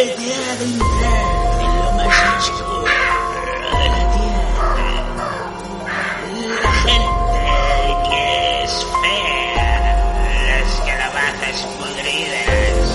[0.00, 2.84] Atrévete a adentrar en lo más oscuro
[3.70, 4.80] de la tierra.
[6.62, 8.24] La gente que
[8.64, 8.72] es
[9.02, 9.68] fea,
[10.48, 12.88] las calabazas podridas,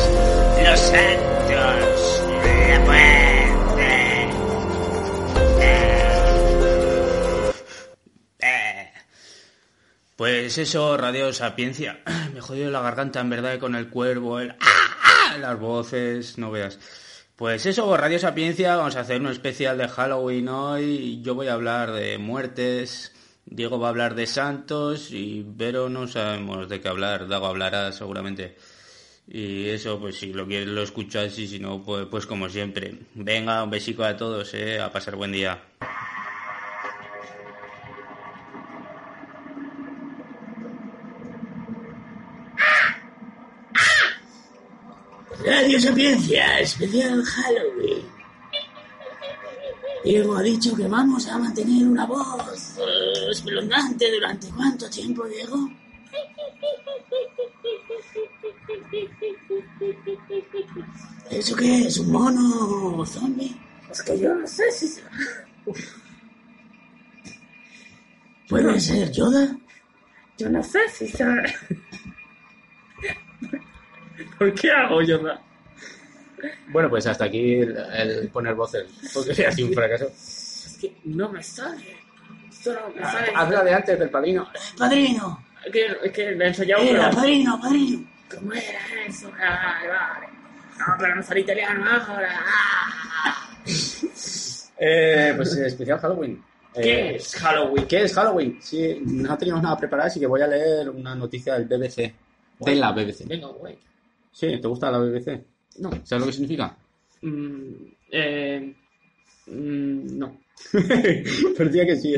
[0.64, 2.10] los santos,
[2.44, 3.94] la muerte.
[10.16, 12.02] Pues eso, Radio Sapiencia.
[12.34, 14.56] Me jodió la garganta, en verdad, con el cuervo, el...
[14.60, 14.85] ¡Ah!
[15.40, 16.80] Las voces, no veas.
[17.36, 21.22] Pues eso, Radio Sapiencia, vamos a hacer un especial de Halloween hoy.
[21.22, 23.12] Yo voy a hablar de muertes,
[23.46, 27.28] Diego va a hablar de santos y Vero no sabemos de qué hablar.
[27.28, 28.56] Dago hablará seguramente.
[29.28, 33.00] Y eso, pues si lo quieres lo escuchas y si no, pues, pues como siempre.
[33.16, 35.60] Venga, un besico a todos, eh, a pasar buen día.
[45.66, 48.06] Radio Sapiencia, especial Halloween.
[50.04, 55.68] Diego ha dicho que vamos a mantener una voz eh, espeluznante durante cuánto tiempo, Diego?
[61.32, 61.98] ¿Eso qué es?
[61.98, 63.60] ¿Un mono zombie?
[63.90, 65.02] Es que yo no sé si...
[68.48, 69.58] ¿Puede ser Yoda?
[70.38, 71.26] Yo no sé si se...
[74.38, 75.20] ¿Por qué hago yo?
[76.46, 76.72] No?
[76.72, 80.06] Bueno, pues hasta aquí el, el poner voces, porque ha sido un fracaso.
[80.08, 81.98] Es que no me sale.
[82.52, 83.32] Solo me sale...
[83.36, 84.48] Hazla de antes del padrino.
[84.78, 85.46] Padrino.
[85.66, 87.16] Es que, es que le he ensayado, Era, pero...
[87.16, 88.08] padrino, padrino.
[88.30, 89.32] ¿Cómo era eso?
[89.32, 90.28] Vale, vale.
[90.78, 92.40] No, pero no sale italiano ahora.
[92.46, 93.50] Ah.
[94.78, 96.44] Eh, pues eh, especial Halloween.
[96.74, 97.88] Eh, ¿Qué es Halloween?
[97.88, 98.58] ¿Qué es Halloween?
[98.62, 102.14] Sí, no teníamos nada preparado, así que voy a leer una noticia del BBC.
[102.60, 103.26] De la BBC.
[103.26, 103.80] Venga, güey.
[104.32, 105.46] Sí, ¿te gusta la BBC?
[105.80, 105.90] No.
[106.04, 106.78] ¿Sabes lo que significa?
[107.22, 107.74] Mm,
[108.12, 108.76] eh,
[109.48, 110.40] mm, no.
[111.58, 112.16] Parecía que sí.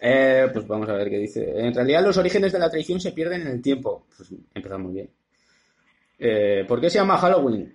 [0.00, 1.50] Eh, pues vamos a ver qué dice.
[1.56, 4.06] En realidad los orígenes de la tradición se pierden en el tiempo.
[4.16, 5.08] Pues empezamos bien.
[6.18, 7.74] Eh, ¿Por qué se llama Halloween?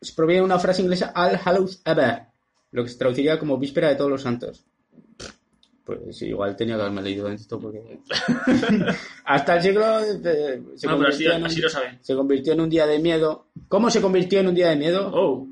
[0.00, 2.26] Se proviene de una frase inglesa All Hallows Eve,
[2.72, 4.64] lo que se traduciría como Víspera de Todos los Santos.
[5.84, 7.98] Pues igual tenía que haberme leído esto porque...
[9.24, 10.00] Hasta el siglo...
[10.00, 11.98] se, No, pero así, convirtió en un- lo saben.
[12.00, 13.46] se convirtió en un día de miedo.
[13.68, 15.10] ¿Cómo se convirtió en un día de miedo?
[15.12, 15.46] Oh.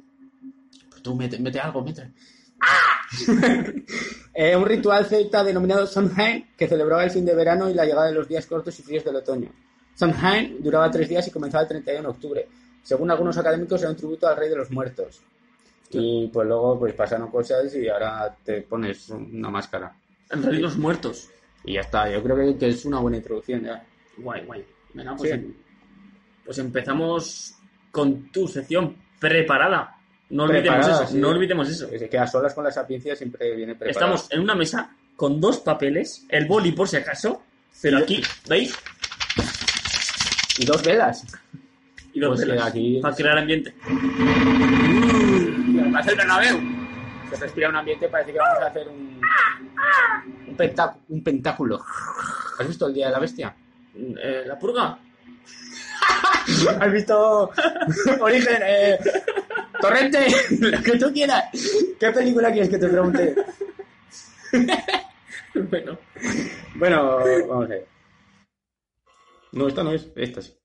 [0.91, 2.12] Pues tú mete, mete algo, mete.
[4.34, 8.06] Eh, un ritual celta denominado Samhain que celebraba el fin de verano y la llegada
[8.06, 9.50] de los días cortos y fríos del otoño.
[9.94, 12.49] Samhain duraba tres días y comenzaba el 31 de octubre.
[12.82, 15.20] Según algunos académicos era un tributo al rey de los muertos.
[15.91, 19.94] Y pues luego pues pasaron cosas y ahora te pones una máscara.
[20.32, 21.28] En realidad los muertos.
[21.65, 23.84] Y ya está, yo creo que, que es una buena introducción ya.
[24.16, 24.65] Guay, guay.
[24.94, 25.37] Venga, pues, Sí.
[25.37, 25.54] em-
[26.44, 27.54] pues empezamos
[27.91, 29.97] con tu sección preparada.
[30.31, 31.19] No olvidemos Preparada, eso, sí.
[31.19, 31.88] no olvidemos eso.
[31.93, 33.91] Es que a solas con la sapiencia siempre viene preparado.
[34.15, 37.43] Estamos en una mesa con dos papeles, el boli por si acaso,
[37.81, 38.03] pero Sí.
[38.03, 38.75] aquí, ¿veis?
[40.59, 41.25] Y dos velas.
[42.14, 43.75] Y dos Pues, velas, aquí- para crear ambiente.
[45.93, 46.81] Parece el Bernabéu.
[47.32, 49.20] Se respira un ambiente, parece que vamos a hacer un,
[50.48, 51.82] un, pentá- un pentáculo.
[52.59, 53.54] ¿Has visto el Día de la Bestia?
[53.97, 54.98] Eh, ¿La purga?
[56.81, 57.50] ¿Has visto
[58.20, 58.62] Origen?
[58.65, 58.98] Eh,
[59.81, 60.26] Torrente,
[60.60, 61.44] lo que tú quieras.
[61.98, 63.34] ¿Qué película quieres que te pregunte?
[65.55, 65.99] bueno,
[66.76, 67.17] Bueno,
[67.49, 67.87] vamos a ver.
[69.52, 70.56] No, esta no es, esta sí.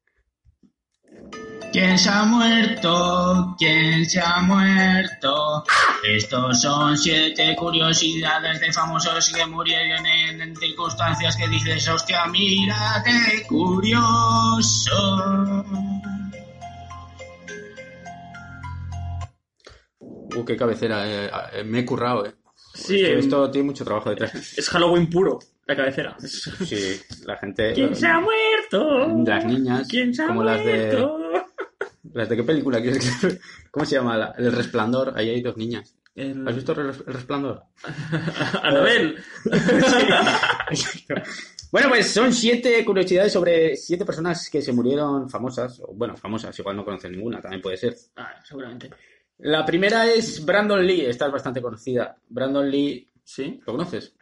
[1.77, 3.55] ¿Quién se ha muerto?
[3.55, 5.63] ¿Quién se ha muerto?
[6.03, 13.03] Estos son siete curiosidades de famosos que murieron en, en circunstancias que dices, hostia, mira
[13.05, 14.91] qué curioso.
[19.99, 22.33] Uh, qué cabecera, eh, eh, me he currado, eh.
[22.73, 24.33] sí, Esto, esto tiene mucho trabajo detrás.
[24.57, 25.37] es Halloween puro,
[25.67, 26.17] la cabecera.
[26.19, 27.73] Sí, la gente...
[27.73, 29.23] ¿Quién se ha muerto?
[29.23, 31.26] Las niñas, ¿Quién se ha como las de...
[32.17, 33.39] ¿Las de qué película quieres que...
[33.71, 34.17] ¿Cómo se llama?
[34.17, 35.13] La- El Resplandor.
[35.15, 35.95] Ahí hay dos niñas.
[36.15, 36.47] El...
[36.47, 37.63] ¿Has visto el res- el resplandor?
[38.63, 39.17] Anabel.
[41.69, 45.81] Bueno, pues son siete curiosidades sobre siete personas que se murieron famosas.
[45.81, 47.93] O, bueno, famosas, igual no conocen ninguna, también puede ser.
[48.15, 48.89] Ah, seguramente.
[49.39, 52.17] La primera es Brandon Lee, esta es bastante conocida.
[52.29, 53.59] Brandon Lee, ¿Sí?
[53.65, 54.13] ¿lo conoces?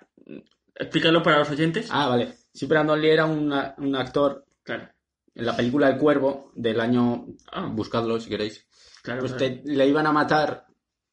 [0.73, 1.87] Explícalo para los oyentes.
[1.91, 2.33] Ah, vale.
[2.51, 4.89] Sí, Brandon Lee era un actor Claro.
[5.35, 7.25] En la película El Cuervo del año...
[7.51, 7.67] Ah.
[7.71, 8.65] Buscadlo si queréis.
[9.03, 9.19] Claro.
[9.19, 9.61] Pues claro.
[9.61, 10.65] te- le iban a matar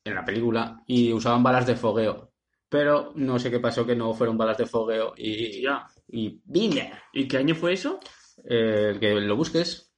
[0.04, 2.32] en la película y usaban balas de fogueo.
[2.69, 5.60] Pero no sé qué pasó que no fueron balas de fogueo y...
[5.60, 5.86] Ya.
[6.08, 6.40] Y...
[6.44, 6.92] ¡Vine!
[7.12, 8.00] ¿Y qué año fue eso?
[8.48, 9.92] Eh, que lo busques.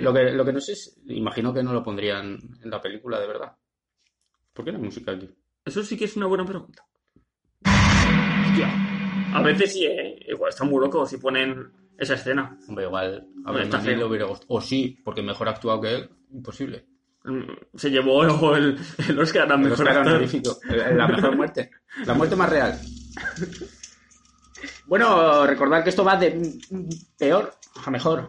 [0.00, 0.98] Lo que, lo que no sé es...
[1.06, 3.52] Imagino que no lo pondrían en la película, de verdad.
[4.52, 5.28] ¿Por qué no hay música aquí?
[5.64, 6.84] Eso sí que es una buena pregunta.
[7.64, 8.68] Hostia.
[9.34, 10.18] A veces sí, ¿eh?
[10.28, 12.58] Igual está muy loco si ponen esa escena.
[12.68, 13.96] Hombre, igual a Hombre, está feo.
[13.98, 14.46] lo hubiera gustado.
[14.54, 16.84] O sí, porque mejor actuado que él, imposible.
[17.24, 17.42] Mm,
[17.76, 18.78] Se llevó luego el,
[19.08, 20.12] el Oscar a El mejor Oscar actor.
[20.12, 21.70] honorífico, la mejor muerte.
[22.04, 22.78] La muerte más real.
[24.86, 26.58] Bueno, recordar que esto va de
[27.18, 27.52] peor
[27.84, 28.28] a mejor.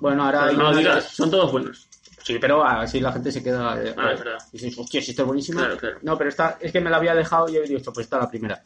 [0.00, 1.88] Bueno, ahora hay No digas, son todos buenos.
[2.24, 3.80] Sí, pero así la gente se queda.
[3.82, 4.38] eh, Ah, es verdad.
[4.52, 5.60] Y dices, hostia, si esta es buenísima.
[5.62, 5.98] Claro, claro.
[6.02, 8.28] No, pero esta es que me la había dejado y he dicho, pues esta la
[8.28, 8.60] primera.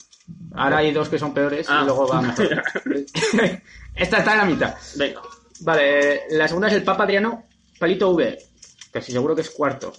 [0.55, 1.81] Ahora hay dos que son peores Ah.
[1.83, 2.49] y luego va mejor.
[3.95, 4.75] esta está en la mitad.
[4.97, 5.21] Venga.
[5.61, 7.45] Vale, la segunda es el Papa Adriano
[7.79, 8.39] Palito V.
[8.91, 9.93] Casi seguro que es cuarto.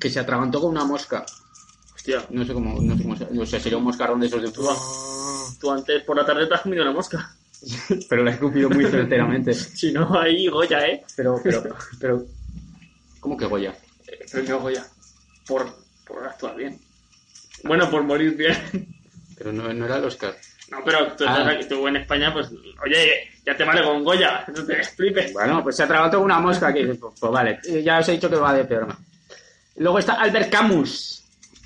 [0.00, 1.24] Que se atragantó con una mosca.
[1.94, 2.24] Hostia.
[2.30, 4.50] No sé cómo, no sé cómo se- o sea, sería un moscarrón de esos de
[4.50, 4.66] Tú,
[5.60, 7.34] tú antes por la tarde te has comido una mosca.
[8.08, 9.54] Pero la he escupido muy certeramente.
[9.54, 11.04] Si no, ahí Goya, ¿eh?
[11.16, 11.62] Pero, pero,
[12.00, 12.24] pero.
[13.20, 13.72] ¿Cómo que Goya?
[14.08, 14.84] Eh, Premio Goya.
[15.46, 15.72] Por,
[16.06, 16.80] por actuar bien.
[17.64, 18.56] Bueno, por morir bien.
[19.38, 20.34] Pero no, no era el Oscar.
[20.72, 21.38] No, pero tú, Ah.
[21.38, 22.48] estás aquí- tú en España, pues,
[22.84, 25.32] oye, ya te vale con Goya, no te flipes.
[25.34, 26.82] Bueno, pues se atragantó con una mosca aquí.
[26.98, 28.88] Pues, pues vale, eh, ya os he dicho que va de peor.
[29.76, 31.22] Luego está Albert Camus.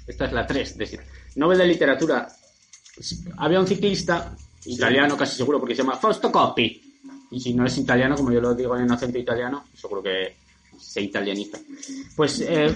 [0.06, 1.06] Esta es la 3, de siete.
[1.36, 2.26] Nobel de Literatura.
[3.38, 6.82] Había un ciclista, italiano casi seguro, porque se llama Fausto Coppi.
[7.30, 10.36] Y si no es italiano, como yo lo digo en acento italiano, seguro que
[10.80, 11.58] se italianiza.
[12.14, 12.74] Pues eh,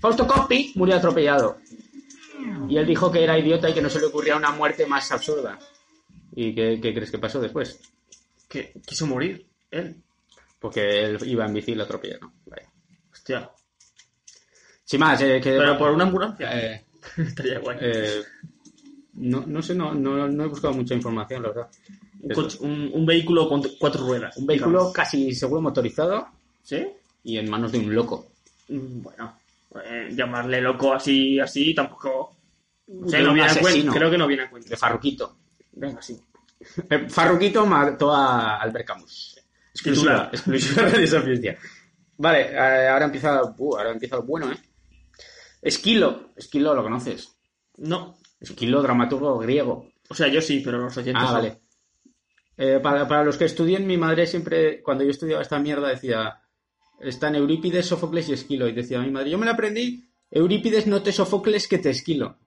[0.00, 1.58] Fausto Coppi murió atropellado.
[2.68, 5.10] Y él dijo que era idiota y que no se le ocurría una muerte más
[5.12, 5.58] absurda.
[6.34, 7.80] ¿Y qué, qué crees que pasó después?
[8.48, 9.96] Que quiso morir, él.
[10.58, 12.32] Porque él iba en bici y lo atropellaron.
[12.46, 12.68] Vaya.
[13.12, 13.50] Hostia.
[14.84, 15.50] Sin más, eh, que...
[15.56, 16.50] Pero por una ambulancia.
[16.74, 16.84] Eh,
[17.16, 17.78] Estaría guay.
[17.80, 18.22] eh,
[19.14, 21.68] no, no sé, no, no, no he buscado mucha información, la verdad.
[22.20, 24.36] un, coche- un- un vehículo con cuatro ruedas.
[24.36, 24.92] Un vehículo digamos.
[24.92, 26.26] casi seguro motorizado
[26.62, 26.86] ¿Sí?
[27.22, 28.32] y en manos de un loco.
[28.68, 29.38] Mm, Bueno,
[29.84, 32.33] eh, llamarle loco así, así, tampoco...
[32.86, 33.92] No viene asesino.
[33.92, 34.68] Creo que no viene a cuento.
[34.68, 35.38] De Farruquito.
[35.72, 36.20] Venga, sí.
[36.88, 39.40] Eh, Farruquito mató a Albert Camus.
[39.72, 40.82] Exclusiva, exclusiva
[41.24, 41.58] de.
[42.16, 44.56] Vale, eh, ahora empieza, uh, ahora empieza lo bueno, ¿eh?
[45.60, 46.32] Esquilo.
[46.36, 47.36] Esquilo, ¿lo conoces?
[47.78, 48.16] No.
[48.40, 49.90] Esquilo, dramaturgo griego.
[50.08, 51.60] O sea, yo sí, pero los oyentes Ah, vale.
[52.56, 56.40] Eh, para, para los que estudien, mi madre siempre, cuando yo estudiaba esta mierda, decía,
[57.00, 58.68] están Eurípides, Sófocles y Esquilo.
[58.68, 62.38] Y decía mi madre, yo me la aprendí, Eurípides no te Sófocles que te Esquilo.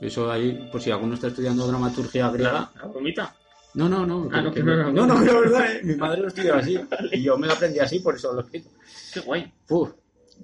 [0.00, 2.70] Eso ahí, por si alguno está estudiando dramaturgia griega.
[2.74, 3.34] ¿La, bromita?
[3.74, 4.28] No, no, no.
[4.32, 6.78] Ah, no, que- no no, no, verdad, eh, mi madre lo estudiaba así.
[7.12, 8.70] Y yo me lo aprendí así, por eso lo explico.
[9.12, 9.52] Qué guay.
[9.68, 9.90] Uf,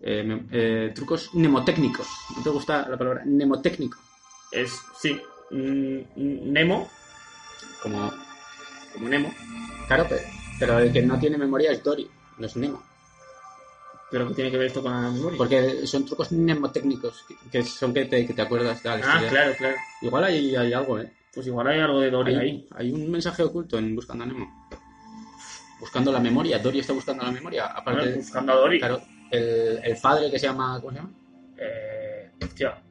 [0.03, 2.07] eh, eh, trucos mnemotécnicos.
[2.37, 3.99] ¿No te gusta la palabra mnemotécnico?
[4.51, 5.21] Es, sí.
[5.51, 6.91] Mm, Nemo,
[7.83, 8.11] Como,
[8.95, 9.35] como Nemo,
[9.87, 10.23] claro, pero,
[10.59, 12.83] pero el que no tiene memoria es Dory, no es Nemo.
[14.13, 15.39] Pero que tiene que ver esto con la memoria.
[15.39, 18.85] Porque son trucos mnemotécnicos, que, que son que te, que te acuerdas.
[18.85, 19.77] Al ah, claro, claro.
[20.03, 21.11] Igual hay, hay algo, ¿eh?
[21.35, 22.69] Pues igual hay algo de Dory Hay, ahí.
[22.77, 24.69] hay un mensaje oculto en Buscando a Nemo.
[25.81, 26.59] Buscando la memoria.
[26.59, 27.67] Dory está buscando la memoria.
[27.67, 28.79] Aparte, Bueno, buscando a Dory.
[28.79, 30.79] claro, el, el padre que se llama...
[30.79, 31.11] ¿Cómo se llama?
[31.57, 32.83] Eh, hostia.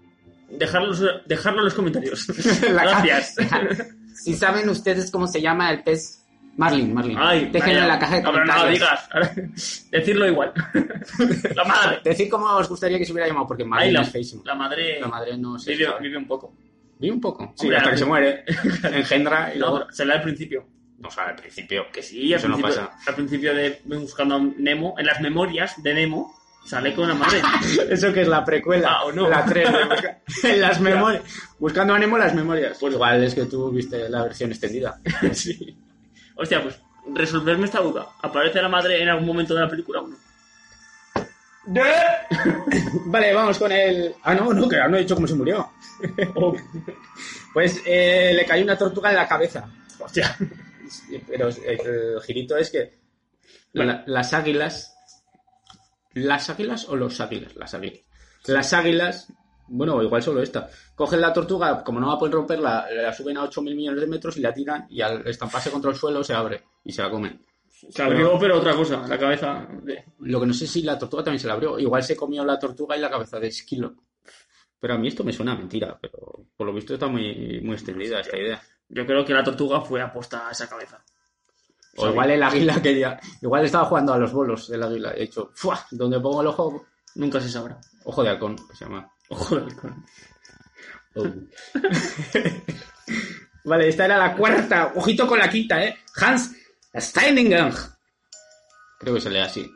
[0.49, 0.93] Dejarlo,
[1.25, 2.27] dejarlo en los comentarios.
[2.61, 3.35] Gracias.
[4.13, 6.20] Si saben ustedes cómo se llama el pez...
[6.57, 7.17] Marlin, Marlin.
[7.19, 7.81] Ay, Déjenlo vaya.
[7.83, 9.49] en la caja de No, pero no lo comentarios.
[9.49, 9.85] digas.
[9.91, 10.53] Decirlo igual.
[11.55, 11.99] la madre.
[12.03, 14.43] Decir cómo os gustaría que se hubiera llamado, porque Ay, Marlin la, es feísimo.
[14.45, 16.53] la madre, La madre no se vive, un poco.
[16.99, 17.53] Vive un poco.
[17.55, 18.43] Sí, Hombre, hasta que se muere.
[18.93, 19.91] Engendra y No, luego...
[19.91, 20.65] se le da al principio.
[20.99, 21.85] No sabe al principio.
[21.91, 23.09] Que sí, al Eso no principio, pasa.
[23.09, 26.31] al principio de Buscando a Nemo, en las memorias de Nemo,
[26.63, 27.41] sale con la madre.
[27.89, 28.97] Eso que es la precuela.
[28.99, 29.27] Ah, ¿o no?
[29.27, 29.67] La 3.
[30.43, 31.23] en las memorias.
[31.57, 32.77] Buscando a Nemo las memorias.
[32.79, 34.99] Pues igual es que tú viste la versión extendida.
[35.33, 35.75] sí.
[36.41, 36.79] Hostia, pues
[37.13, 38.07] resolverme esta duda.
[38.21, 40.17] ¿Aparece la madre en algún momento de la película o no?
[43.05, 44.15] vale, vamos con el.
[44.23, 45.71] Ah, no, no, que ahora no he dicho cómo se murió.
[46.35, 46.55] Oh,
[47.53, 49.69] Pues eh, le cayó una tortuga en la cabeza.
[49.99, 50.35] hostia.
[51.27, 52.99] Pero el girito es que
[53.73, 54.95] la- las águilas.
[56.13, 57.55] ¿Las águilas o los águilas?
[57.55, 58.01] Las águilas.
[58.45, 59.27] Las águilas
[59.73, 60.69] Bueno, igual solo esta.
[60.93, 64.07] Cogen la tortuga, como no va a poder romperla, la suben a 8.000 millones de
[64.07, 67.09] metros y la tiran y al estamparse contra el suelo se abre y se la
[67.09, 67.41] comen.
[67.89, 70.03] Se abrió, pero otra cosa, la cabeza de...
[70.19, 71.79] Lo que no sé si la tortuga también se la abrió.
[71.79, 73.95] Igual se comió la tortuga y la cabeza de Esquilo.
[74.79, 77.73] Pero a mí esto me suena a mentira, pero por lo visto está muy, muy
[77.73, 78.61] extendida esta idea.
[78.89, 81.03] Yo creo que la tortuga fue aposta a esa cabeza.
[81.95, 83.19] O igual el águila quería.
[83.41, 85.11] Igual estaba jugando a los bolos del águila.
[85.11, 85.79] De hecho, ¡fua!
[85.91, 86.85] donde pongo el ojo,
[87.15, 87.79] Nunca se sabrá.
[88.05, 89.11] ojo de halcón, que se llama.
[89.31, 90.05] Ojo de halcón.
[91.15, 91.23] Oh.
[93.63, 94.91] vale, esta era la cuarta.
[94.95, 95.97] Ojito con la quinta, ¿eh?
[96.17, 96.51] Hans
[96.93, 97.73] Steininger.
[98.99, 99.71] Creo que se lee así.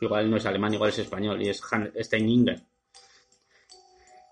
[0.00, 2.62] Igual no es alemán, igual es español y es Hans Steininger.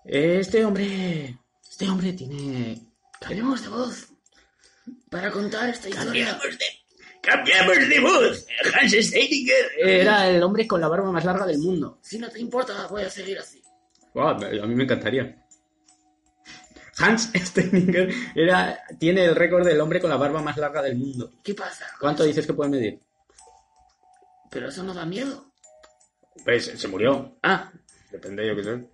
[0.05, 1.39] Este hombre.
[1.67, 2.79] Este hombre tiene.
[3.19, 4.07] Cambiemos de voz
[5.09, 6.39] para contar esta historia.
[7.21, 8.45] ¡Cambiamos de voz!
[8.79, 11.97] Hans Steininger era el hombre con la barba más larga del mundo.
[12.03, 13.61] Si no te importa, voy a seguir así.
[14.17, 15.43] Wow, a mí me encantaría.
[16.97, 21.33] Hans Steininger era, tiene el récord del hombre con la barba más larga del mundo.
[21.43, 21.85] ¿Qué pasa?
[21.99, 22.99] ¿Cuánto dices que puede medir?
[24.49, 25.53] Pero eso no da miedo.
[26.43, 27.37] Pues se murió.
[27.43, 27.71] Ah,
[28.09, 28.89] Depende, yo qué sé.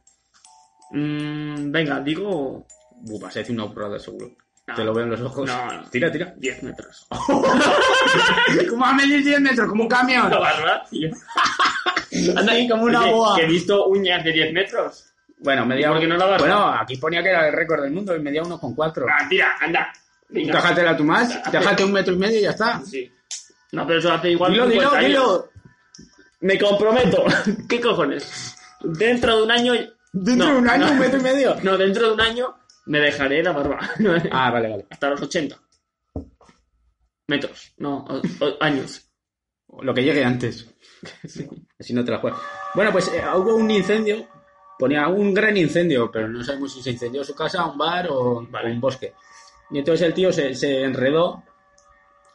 [0.91, 2.65] mm, venga, digo
[3.05, 4.31] Uh, vas a decir una burrada seguro.
[4.67, 4.75] No.
[4.75, 5.45] Te lo veo en los ojos.
[5.45, 5.89] No, no.
[5.89, 6.33] Tira, tira.
[6.37, 7.05] 10 metros.
[8.69, 9.67] ¿Cómo va a medir 10 metros?
[9.67, 10.29] Como un camión.
[10.29, 11.09] La barba, tío.
[12.37, 13.35] Anda ahí como una Oye, boa.
[13.35, 15.12] Que he visto uñas de 10 metros.
[15.43, 15.87] Bueno, medía.
[15.87, 16.37] ¿Y por qué no la barba?
[16.47, 19.05] Bueno, aquí ponía que era el récord del mundo y medía 1,4.
[19.09, 19.93] Ah, tira, anda.
[20.29, 22.81] Déjatela tú más, déjate un metro y medio y ya está.
[22.83, 23.11] Sí.
[23.73, 24.51] No, pero eso hace igual.
[24.51, 25.09] Dilo, dilo, 50 años.
[25.09, 25.49] dilo.
[26.41, 27.25] Me comprometo.
[27.69, 28.55] ¿Qué cojones?
[28.81, 29.73] Dentro de un año.
[30.11, 30.91] Dentro No, de un año, no.
[30.93, 31.55] un metro y medio.
[31.63, 33.79] No, dentro de un año me dejaré la barba.
[34.31, 34.85] Ah, vale, vale.
[34.89, 35.57] Hasta los 80.
[37.27, 37.73] Metros.
[37.77, 39.09] No, o- o- años.
[39.81, 40.67] Lo que llegue antes.
[41.79, 42.39] Así no te la juegas.
[42.75, 44.27] Bueno, pues eh, hubo un incendio.
[44.83, 48.45] Ponía un gran incendio, pero no sabemos si se incendió su casa, un bar o,
[48.49, 48.69] Vale.
[48.73, 49.13] un bosque.
[49.71, 51.41] Y entonces el tío se, se enredó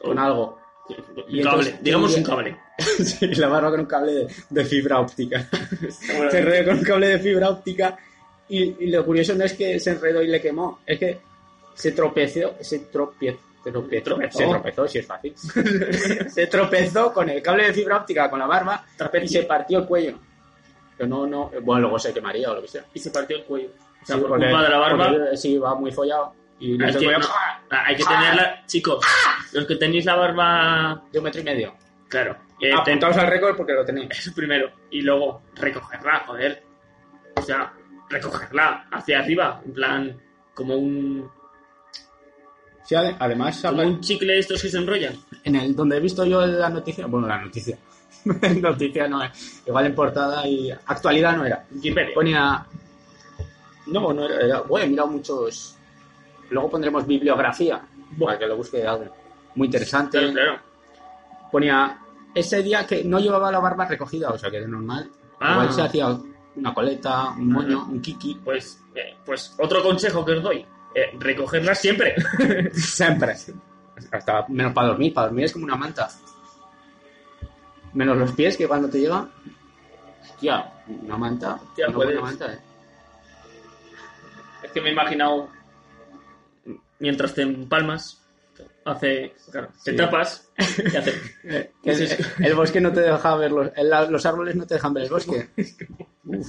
[0.01, 0.57] con algo.
[0.89, 0.95] Un
[1.27, 1.59] Y cable.
[1.67, 2.57] entonces- Digamos y- un cable.
[3.05, 5.47] Sí, la barba con un cable de, de fibra óptica.
[6.15, 7.97] Bueno, se enredó con un cable de fibra óptica.
[8.47, 11.19] Y, y lo curioso no es que se enredó y le quemó, es que
[11.75, 14.37] se tropezó, se tropie- tropezó, Tropezó.
[14.39, 15.35] se tropezó, si es fácil.
[16.33, 18.83] se tropezó con el cable de fibra óptica, con la barba,
[19.21, 20.17] y se partió el cuello.
[20.99, 22.83] Pero no, no, bueno, luego se quemaría o lo que sea.
[22.93, 23.69] Y se partió el cuello.
[24.01, 25.07] O sea, Sí, por porque- culpa de la barba.
[25.07, 26.35] porque, sí, va muy follado.
[26.59, 27.19] Y Hay que, no,
[27.71, 27.83] ¡ah!
[27.85, 29.05] hay que tenerla, chicos,
[29.53, 31.73] los que tenéis la barba, de un metro y medio.
[32.09, 34.09] claro, eh, Ah, ten- Apuntaos al récord porque lo tenéis.
[34.19, 36.61] eso primero, y luego recogerla, joder,
[37.37, 37.71] o sea,
[38.09, 40.21] recogerla hacia arriba, en plan,
[40.53, 41.31] como un,
[42.83, 45.13] Sí, ade- además, como un chicle de estos que se enrollan.
[45.49, 47.77] En el donde he visto yo la noticia, bueno, la noticia,
[48.61, 51.65] noticia no es, igual en portada y actualidad no era.
[51.71, 52.13] Wikipedia.
[52.13, 52.65] Ponía,
[53.87, 55.75] no, no era, era- bueno, he mirado muchos,
[56.49, 57.81] luego pondremos bibliografía
[58.19, 59.11] para que lo busque alguien.
[59.55, 60.17] Muy interesante.
[60.19, 60.59] Claro, claro.
[61.51, 61.99] Ponía
[62.33, 65.09] ese día que no llevaba la barba recogida, o sea que era normal.
[65.39, 65.53] Ah.
[65.53, 66.17] Igual se hacía
[66.55, 68.35] una coleta, un moño, un kiki.
[68.43, 72.15] Pues, eh, pues otro consejo que os doy, eh, recogerla siempre.
[72.73, 73.35] Siempre.
[74.11, 75.13] Hasta menos para dormir.
[75.13, 76.09] Para dormir es como una manta.
[77.93, 79.27] Menos los pies que cuando te llega.
[80.21, 81.55] Hostia, una manta.
[81.55, 82.59] Hostia, una buena manta, eh.
[84.63, 85.49] es que me he imaginado,
[86.99, 88.21] mientras te empalmas,
[88.85, 89.97] hace, claro, te Sí.
[89.97, 91.13] tapas y hace...
[91.83, 95.03] El, el bosque no te deja ver los, el- los árboles no te dejan ver
[95.05, 95.49] el bosque.
[96.25, 96.47] Uf,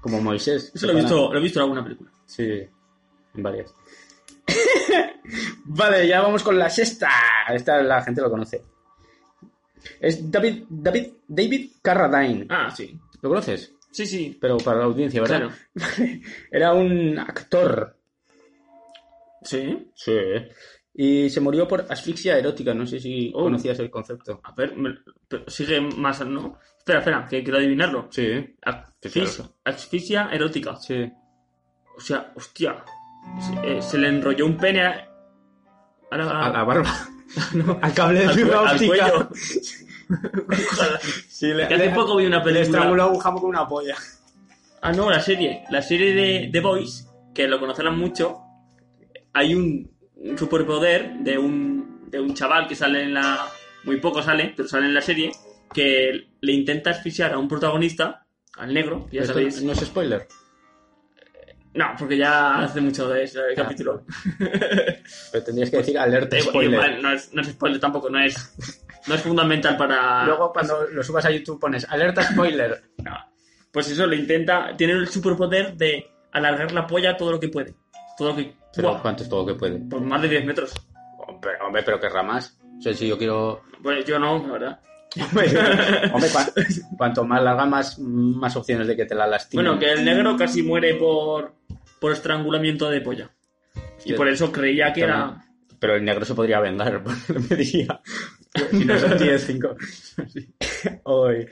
[0.00, 0.72] como Moisés.
[0.74, 2.10] Eso lo he visto, lo he visto en alguna película.
[2.26, 2.48] Sí,
[3.34, 3.74] en varias.
[5.64, 7.08] vale, ya vamos con la sexta.
[7.48, 8.62] Esta la gente lo conoce.
[10.00, 12.46] Es David, David, David Carradine.
[12.48, 12.98] Ah, sí.
[13.20, 13.74] ¿Lo conoces?
[13.90, 14.38] Sí, sí.
[14.40, 15.50] Pero para la audiencia, ¿verdad?
[15.74, 16.04] Claro.
[16.50, 17.96] Era un actor.
[19.42, 19.90] Sí.
[19.94, 20.12] Sí.
[20.94, 22.74] Y se murió por asfixia erótica.
[22.74, 23.44] No sé si Oh.
[23.44, 24.40] conocías el concepto.
[24.44, 26.58] A ver, me- pero sigue más, ¿no?
[26.78, 28.08] Espera, espera, que quiero adivinarlo.
[28.10, 28.56] Sí.
[28.62, 30.76] Asfixia, asfixia erótica.
[30.76, 31.10] Sí.
[31.96, 32.84] O sea, hostia.
[33.40, 35.08] Se, eh, se le enrolló un pene a,
[36.10, 36.94] a la, A la barba.
[37.54, 39.12] no, Al cable de al, fibra al óptica.
[40.72, 41.00] Ojalá.
[41.28, 42.62] Sí, le, Que hace le- poco vi una le película.
[42.78, 43.96] estranguló un jamón con una polla.
[44.82, 45.64] Ah, no, la serie.
[45.70, 48.38] La serie de The Boys, que lo conocerán mucho.
[49.32, 53.46] Hay un, un superpoder de un, de un chaval que sale en la.
[53.84, 55.32] Muy poco sale, pero sale en la serie.
[55.72, 58.26] Que le intenta asfixiar a un protagonista,
[58.58, 59.62] al negro, ya Esto sabéis.
[59.62, 60.28] No es spoiler.
[61.74, 64.04] No, porque ya hace mucho de ese capítulo.
[65.32, 66.72] Pero tendrías que decir alerta spoiler.
[66.74, 68.54] igual, no, es, no es spoiler tampoco, no es,
[69.06, 70.24] no es fundamental para.
[70.26, 72.82] Luego cuando lo subas a YouTube pones alerta spoiler.
[73.02, 73.16] No.
[73.72, 74.76] Pues eso, le intenta.
[74.76, 77.74] Tiene el superpoder de alargar la polla todo lo que puede.
[78.18, 78.54] Todo lo que.
[78.74, 79.78] Pero ¿cuánto es todo lo que puede?
[79.78, 80.72] por más de 10 metros.
[81.64, 82.58] Hombre, pero querrá más.
[82.78, 83.62] O sea, si yo quiero...
[83.82, 84.80] Pues yo no, la verdad.
[85.20, 89.66] Hombre, cua- cuanto más larga, más, más opciones de que te la lastimen.
[89.66, 91.54] Bueno, que el negro casi muere por,
[92.02, 93.30] por estrangulamiento de polla.
[94.04, 95.40] Y por eso creía que era.
[95.78, 97.00] Pero el negro se podría vengar,
[97.48, 98.00] me diría.
[98.70, 99.76] Si no son 10, 5.
[101.04, 101.46] Hoy.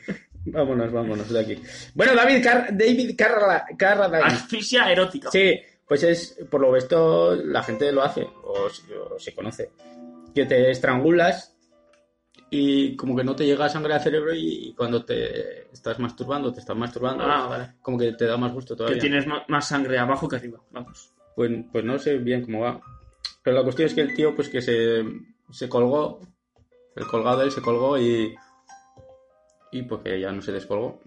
[0.47, 1.63] Vámonos, vámonos de aquí.
[1.95, 4.25] Bueno, David, Car David Carra Carradine.
[4.25, 5.31] Asfixia erótica.
[5.31, 8.69] Sí, pues es, por lo visto, la gente lo hace, o
[9.19, 9.71] se conoce.
[10.35, 11.50] Que te estrangulas
[12.51, 16.61] y como que no te llega sangre al cerebro y cuando te estás masturbando, te
[16.61, 17.75] estás masturbando, Ah, vale.
[17.81, 19.01] como que te da más gusto Que todavía.
[19.01, 20.59] tienes ma- más sangre abajo que arriba.
[20.73, 21.13] Vamos.
[21.37, 22.81] Pues, pues no sé bien cómo va.
[23.43, 25.05] Pero la cuestión es que el tío, pues que se,
[25.51, 26.21] se colgó,
[26.97, 28.35] el colgado él se colgó y.
[29.73, 31.01] Y pues que ya no se descolgó.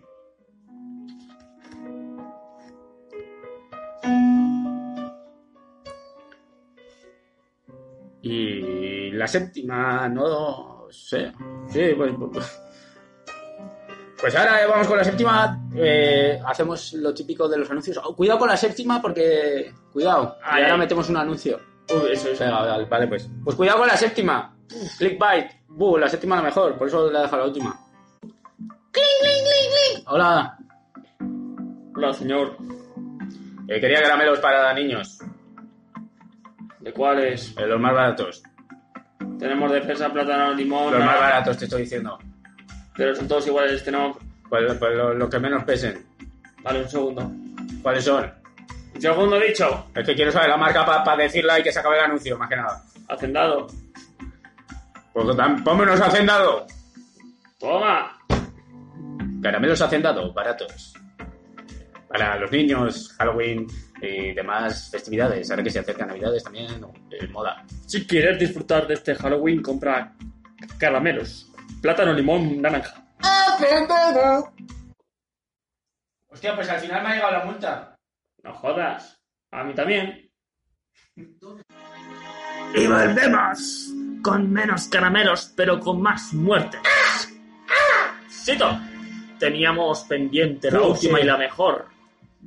[8.21, 10.27] Y la séptima, no
[10.93, 11.31] sé.
[11.69, 12.13] Sí, pues.
[12.31, 12.59] pues-
[14.21, 15.59] Pues ahora vamos con la séptima.
[15.75, 17.99] eh, hacemos lo típico de los anuncios.
[18.03, 19.73] Oh, cuidado con la séptima porque.
[19.91, 20.37] Cuidado.
[20.41, 20.79] Y ahora ay.
[20.79, 21.59] metemos un anuncio.
[21.89, 22.39] Uy, eso es.
[22.39, 23.29] Venga, vale, vale, pues.
[23.43, 24.55] Pues cuidado con la séptima.
[24.97, 25.51] Clickbait.
[25.67, 27.79] Buh, la séptima la mejor, por eso la he dejado la última.
[30.05, 30.57] Hola.
[31.95, 32.57] Hola, señor.
[33.67, 35.19] Eh, quería caramelos para niños.
[36.79, 37.55] ¿De cuáles?
[37.57, 38.43] eh, los más baratos.
[39.43, 40.93] Tenemos de fresa, plátano, limón.
[40.93, 42.17] Los más baratos, te estoy diciendo.
[42.95, 43.83] Pero son todos iguales.
[43.83, 44.17] Tenemos.
[44.47, 46.01] Pues, pues lo, lo que menos pesen.
[46.61, 47.29] Vale, un segundo.
[47.81, 48.31] ¿Cuáles son?
[48.95, 49.87] Un segundo dicho.
[49.93, 52.47] Es que quiero saber la marca para decirla y que se acabe el anuncio, más
[52.47, 52.83] que nada.
[53.09, 53.67] Hacendado.
[55.11, 55.27] Pues
[55.65, 56.65] pónmenos hacendado.
[57.59, 58.17] Toma.
[59.41, 60.93] Caramelos hacendado, baratos.
[62.07, 63.67] Para los niños, Halloween
[64.03, 65.49] y demás festividades.
[65.49, 66.67] Ahora que se acercan Navidades también,
[67.09, 67.63] eh, moda.
[67.87, 70.13] Si quieres disfrutar de este Halloween, compra
[70.77, 71.51] caramelos.
[71.81, 73.03] Plátano, limón, naranja.
[76.27, 77.95] Hostia, pues al final me ha llegado la multa.
[78.43, 79.21] No jodas.
[79.51, 80.29] A mí también.
[81.15, 86.81] Y volvemos con menos caramelos, pero con más muertes.
[88.27, 88.79] Sito,
[89.39, 91.23] teníamos pendiente la última sí.
[91.23, 91.92] y la mejor.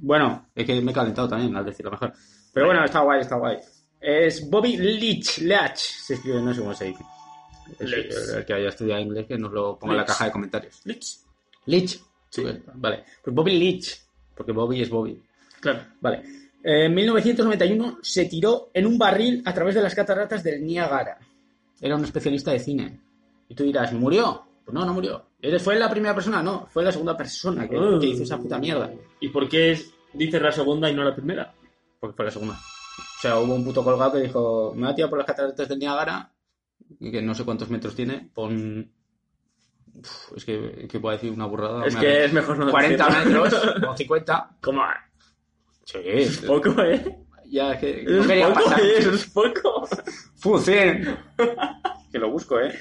[0.02, 2.12] Bueno, es que me he calentado también al decir lo mejor.
[2.52, 3.59] Pero bueno, está guay, está guay.
[4.00, 7.04] Es Bobby Leach, Leach, se escribe, no sé cómo se dice.
[7.78, 8.14] Es Leach.
[8.37, 10.09] el que haya estudiado inglés, que nos lo ponga en la Leach.
[10.09, 10.80] caja de comentarios.
[10.85, 11.18] Lich.
[11.66, 11.98] Leach.
[12.30, 12.44] Sí.
[12.74, 13.04] Vale.
[13.22, 14.00] Pues Bobby Leach,
[14.35, 15.20] porque Bobby es Bobby.
[15.61, 15.80] Claro.
[16.00, 16.22] Vale.
[16.62, 21.18] En 1991 se tiró en un barril a través de las cataratas del Niágara.
[21.80, 23.00] Era un especialista de cine.
[23.48, 24.46] Y tú dirás, ¿murió?
[24.66, 25.24] Pues no, no murió.
[25.40, 26.42] ¿Eres- ¿Fue la primera persona?
[26.42, 28.00] No, fue la segunda persona que, Oh.
[28.00, 28.92] que hizo esa puta mierda.
[29.20, 31.55] ¿Y por qué es- dices la segunda y no la primera?
[32.00, 32.55] Porque fue la segunda.
[32.55, 35.68] O sea, hubo un puto colgado que dijo, me voy a tirar por las cataratas
[35.68, 36.33] del Niágara,
[37.00, 38.90] y que no sé cuántos metros tiene, pon...
[39.94, 41.87] Uf, es que, que puedo decir una burrada.
[41.87, 43.44] es que es mejor no 40 decirlo.
[43.44, 44.57] metros o 50.
[44.61, 44.83] Como
[45.85, 45.98] Sí,
[46.46, 47.18] poco, ¿eh?
[47.46, 48.81] ya es que Eso no es quería poco, pasar.
[48.81, 48.98] ¿eh?
[48.98, 49.88] Es poco.
[50.35, 51.18] Fu, 100.
[52.12, 52.76] que lo busco, ¿eh?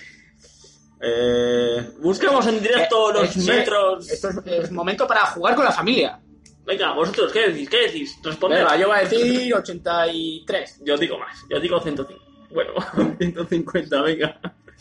[1.02, 4.10] Eh, Buscamos en directo eh, los metros.
[4.10, 6.20] Esto es, es momento para jugar con la familia.
[6.66, 7.70] Venga, vosotros, ¿qué decís?
[7.70, 8.20] ¿Qué decís?
[8.24, 8.58] Responded.
[8.60, 10.82] Venga, yo voy a decir 83.
[10.84, 12.24] Yo digo más, yo digo 105.
[12.52, 12.72] Bueno,
[13.20, 14.40] 150, venga.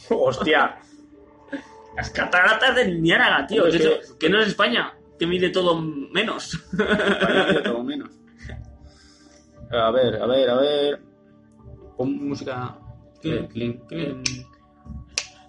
[0.08, 0.78] Hostia.
[1.96, 3.64] Las cataratas de Niágara, tío.
[3.64, 6.58] Que, que- no es España, que mide todo menos.
[6.76, 8.10] Parece todo menos.
[9.70, 11.00] A ver, a ver, a ver.
[11.96, 12.76] Pon música.
[13.20, 14.28] Clink, clink, clink.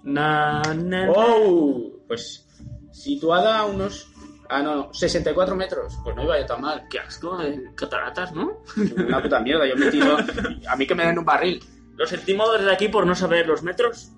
[0.06, 1.92] Na, na, ¡Oh!
[2.08, 2.48] Pues
[2.92, 4.08] situada a unos.
[4.48, 5.98] Ah, no, no, 64 metros.
[6.04, 6.84] Pues no iba yo tan mal.
[6.90, 8.62] Qué asco de cataratas, ¿no?
[8.98, 9.68] Una puta mierda.
[9.68, 10.16] Yo me tiro.
[10.70, 11.62] A mí que me den un barril.
[11.98, 14.12] Lo sentimos desde aquí por no saber los metros.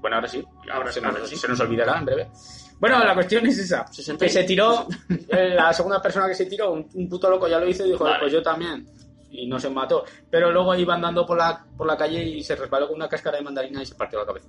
[0.00, 0.44] Bueno, ahora sí.
[0.70, 1.36] Ahora se, ahora nos, sí.
[1.36, 2.30] se nos olvidará en breve.
[2.78, 3.86] Bueno, la cuestión es esa.
[3.86, 4.86] 60 Que se tiró.
[5.28, 7.90] eh, La segunda persona que se tiró, un, un puto loco ya lo hizo y
[7.90, 8.18] dijo, Vale.
[8.20, 8.86] pues yo también.
[9.30, 10.04] Y no se mató.
[10.30, 13.38] Pero luego iba andando por la, por la calle y se resbaló con una cáscara
[13.38, 14.48] de mandarina y se partió la cabeza.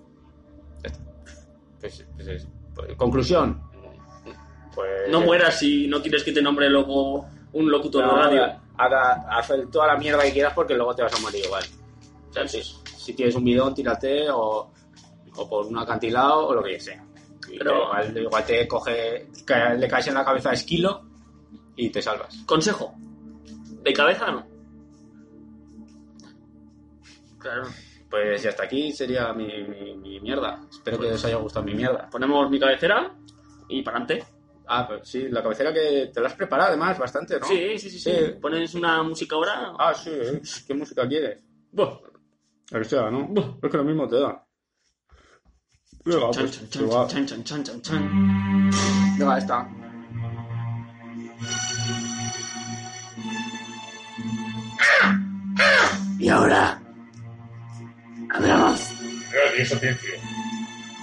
[1.85, 3.61] Pues, pues es- pues, conclusión.
[4.73, 8.59] Pues, No mueras si no quieres que te nombre luego un locutor No, de radio.
[8.77, 11.63] haga- haz toda la mierda que quieras porque luego te vas a morir igual.
[12.29, 14.71] O sea, si, si tienes un bidón, tírate o,
[15.37, 17.01] o por un acantilado o lo que sea.
[17.57, 19.27] Pero- igual, igual te coge,
[19.77, 21.03] le caes en la cabeza a esquilo
[21.77, 22.35] y te salvas.
[22.45, 22.93] Consejo.
[23.83, 24.45] De cabeza no.
[27.39, 27.67] Claro.
[28.15, 30.61] Pues ya hasta aquí sería mi, mi- mi mierda.
[30.71, 32.09] Espero que os haya gustado mi mierda.
[32.09, 33.13] Ponemos mi cabecera
[33.67, 34.25] y para adelante.
[34.67, 37.45] Ah, pues sí, la cabecera que te la has preparado además bastante, ¿no?
[37.45, 38.09] Sí, sí, sí, sí.
[38.11, 38.31] Sí.
[38.41, 39.73] Pones una música ahora.
[39.77, 40.41] Ah, sí, ¿eh?
[40.65, 41.39] ¿qué música quieres?
[41.73, 41.97] Buah.
[42.71, 43.27] La que sea, ¿no?
[43.27, 43.57] Buah.
[43.61, 44.47] Es que lo mismo te da.
[46.05, 48.69] Venga, Chan, pues, chan, chan, chan, chan, chan, chan, chan.
[49.19, 49.67] Venga, esta.
[56.19, 56.81] Y ahora.
[58.35, 58.89] Hablamos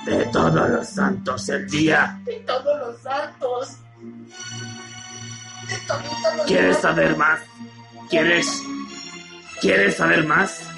[0.04, 2.20] de todos los santos el día.
[2.24, 3.76] de todos los santos.
[5.68, 7.40] De toditos los ¿Quieres saber más?
[8.10, 8.62] ¿Quieres?
[9.60, 10.68] ¿Quieres saber más?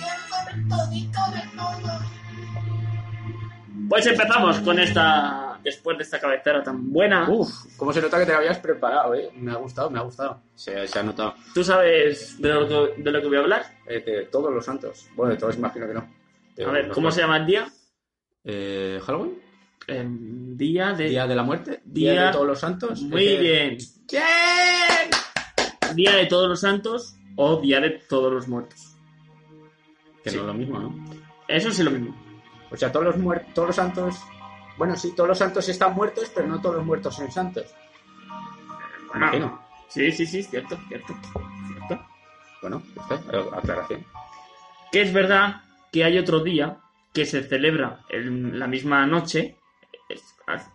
[3.88, 5.58] Pues empezamos con esta.
[5.64, 7.26] Después de esta cabecera tan buena.
[7.28, 9.30] Uf, cómo se nota que te la habías preparado, ¿eh?
[9.34, 10.38] Me ha gustado, me ha gustado.
[10.54, 11.34] Se, se ha notado.
[11.54, 13.64] ¿Tú sabes de lo, que, de lo que voy a hablar?
[13.88, 15.08] Eh, de todos los santos.
[15.16, 16.06] Bueno, de todos imagino que no.
[16.66, 17.68] A ver, ¿cómo se llama el día?
[18.44, 19.38] Eh, ¿Halloween?
[19.86, 21.08] El día de.
[21.08, 21.80] ¿Día de la muerte?
[21.84, 23.02] ¿Día, Día- de todos los santos?
[23.02, 23.78] Muy Eh, bien.
[24.08, 25.94] ¿Quién?
[25.94, 28.96] Día de todos los santos o día de todos los muertos.
[30.22, 30.36] Que Sí.
[30.36, 30.94] no es lo mismo, ¿no?
[31.48, 32.16] Eso sí lo mismo.
[32.70, 34.16] O sea, todos los, muer- todos los santos...
[34.78, 37.66] Bueno, sí, todos los santos están muertos, pero no todos los muertos son santos.
[39.08, 39.62] Bueno, Imagino.
[39.88, 41.14] Sí, sí, sí, cierto, cierto.
[41.76, 42.06] cierto.
[42.62, 42.82] Bueno,
[43.32, 44.04] eh, aclaración.
[44.90, 45.62] Que es verdad
[45.94, 46.80] que hay otro día
[47.12, 49.56] que se celebra en la misma noche.
[50.08, 50.24] Es-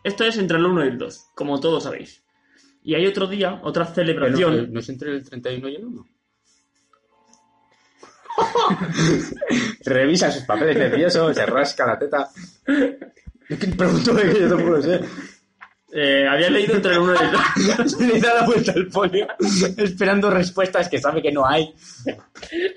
[0.02, 2.24] Esto es entre el 1 y el 2, como todos sabéis.
[2.84, 4.56] Y hay otro día, otra Pero celebración.
[4.68, 6.08] no, ¿No es entre el 31 y el 1?
[9.86, 12.30] Revisa sus papeles nerviosos, se rasca la teta.
[13.50, 15.02] Es que pregunto de que yo tampoco lo sé.
[15.92, 18.00] Eh, había leído entre el 1 y el 2.
[18.02, 19.28] Le da la vuelta al folio,
[19.78, 21.74] esperando respuestas que sabe que no hay.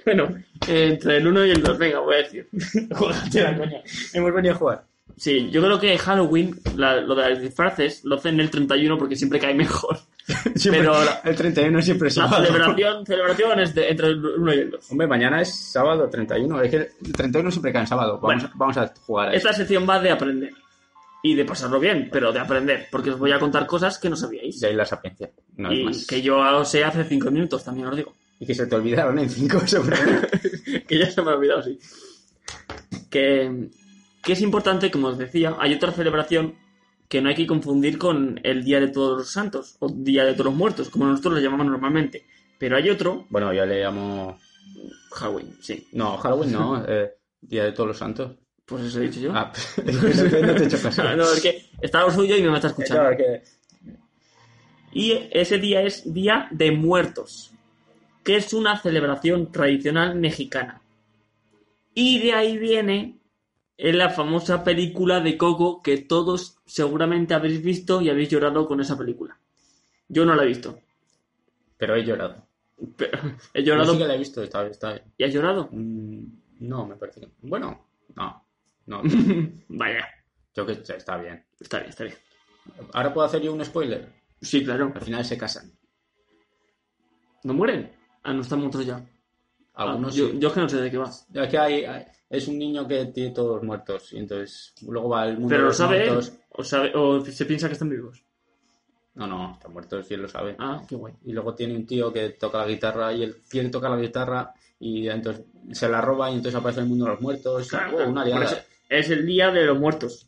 [0.05, 0.35] bueno,
[0.67, 2.49] eh, entre el 1 y el 2, venga, voy a decir.
[2.95, 3.83] Jódate la coña.
[4.15, 4.85] Hemos venido a jugar.
[5.17, 9.15] Sí, yo creo que Halloween, la- lo de los disfraces, lo hacen el 31 porque
[9.15, 9.99] siempre cae mejor.
[10.55, 12.47] Siempre- Pero la- el 31 siempre es La sábado.
[12.47, 14.91] celebración, celebración es de- entre el 1 y el 2.
[14.91, 16.63] Hombre, mañana es sábado 31.
[16.63, 18.19] Es que el 31 siempre cae en sábado.
[18.21, 18.51] Vamos, Bueno.
[18.55, 19.35] vamos a jugar a.
[19.35, 20.51] Esta sección va de aprender.
[21.23, 22.89] Y de pasarlo bien, pero de aprender.
[22.91, 24.61] Porque os voy a contar cosas que no sabíais.
[24.61, 25.31] Y ahí la sapiencia.
[25.57, 26.07] No y más.
[26.07, 28.15] que yo sé hace 5 minutos, también os digo.
[28.41, 30.85] Y que se te olvidaron en 5 seguramente.
[30.89, 31.79] que ya se me ha olvidado, sí.
[33.11, 33.69] Que,
[34.23, 36.57] que es importante, como os decía, hay otra celebración
[37.09, 40.33] que no hay que confundir con el Día de Todos los Santos o Día de
[40.33, 42.27] Todos los Muertos, como nosotros lo llamamos normalmente.
[42.59, 44.39] Pero hay otro, bueno, yo le llamo...
[45.13, 45.87] Halloween, sí.
[45.93, 46.85] No, Halloween no.
[46.89, 48.33] eh, Día de Todos los Santos.
[48.73, 49.33] Pues eso he dicho yo.
[49.35, 51.03] Ah, es que no, no te he hecho caso.
[51.17, 53.03] no, es que está lo suyo y no me está escuchando.
[53.03, 53.43] Claro, que...
[54.95, 57.53] Y ese día es Día de Muertos,
[58.25, 60.83] que es una celebración tradicional mexicana.
[61.95, 63.19] Y de ahí viene
[63.79, 68.81] en la famosa película de Coco que todos seguramente habéis visto y habéis llorado con
[68.81, 69.39] esa película.
[70.09, 70.79] Yo no la he visto.
[71.79, 72.47] Pero he llorado.
[72.97, 73.19] Pero
[73.55, 73.93] he Yo llorado.
[73.93, 75.05] sí que la he visto, está, está bien.
[75.17, 75.69] ¿Y has llorado?
[75.73, 76.25] Mm,
[76.61, 77.29] No, me parece que...
[77.43, 78.42] Bueno, no.
[78.87, 79.03] No,
[79.69, 80.09] Vaya,
[80.55, 81.45] yo que está bien.
[81.61, 82.17] está bien, está bien.
[82.93, 84.09] Ahora puedo hacer yo un spoiler.
[84.41, 84.93] Sí, claro.
[84.95, 85.73] Al final se casan.
[87.45, 87.91] ¿No mueren?
[88.23, 89.05] Ah, no están muertos ya.
[89.75, 90.39] Ah, Algunos yo, sí.
[90.39, 91.11] yo es que no sé de qué va.
[91.35, 95.23] Es que hay, hay- es un niño que tiene todos muertos y entonces luego va
[95.23, 96.11] al mundo Pero de lo los sabe él.
[96.13, 96.33] muertos.
[96.51, 98.25] O, sabe, o se piensa que están vivos.
[99.15, 100.57] No, no, están muertos y él lo sabe.
[100.59, 101.15] Ah, qué guay.
[101.25, 104.53] Y luego tiene un tío que toca la guitarra y él quiere tocar la guitarra
[104.79, 107.69] y entonces se la roba y entonces aparece el mundo de los muertos.
[107.69, 108.45] Claro, Oh, una por liada.
[108.45, 108.57] eso
[108.99, 110.27] es el día de los muertos.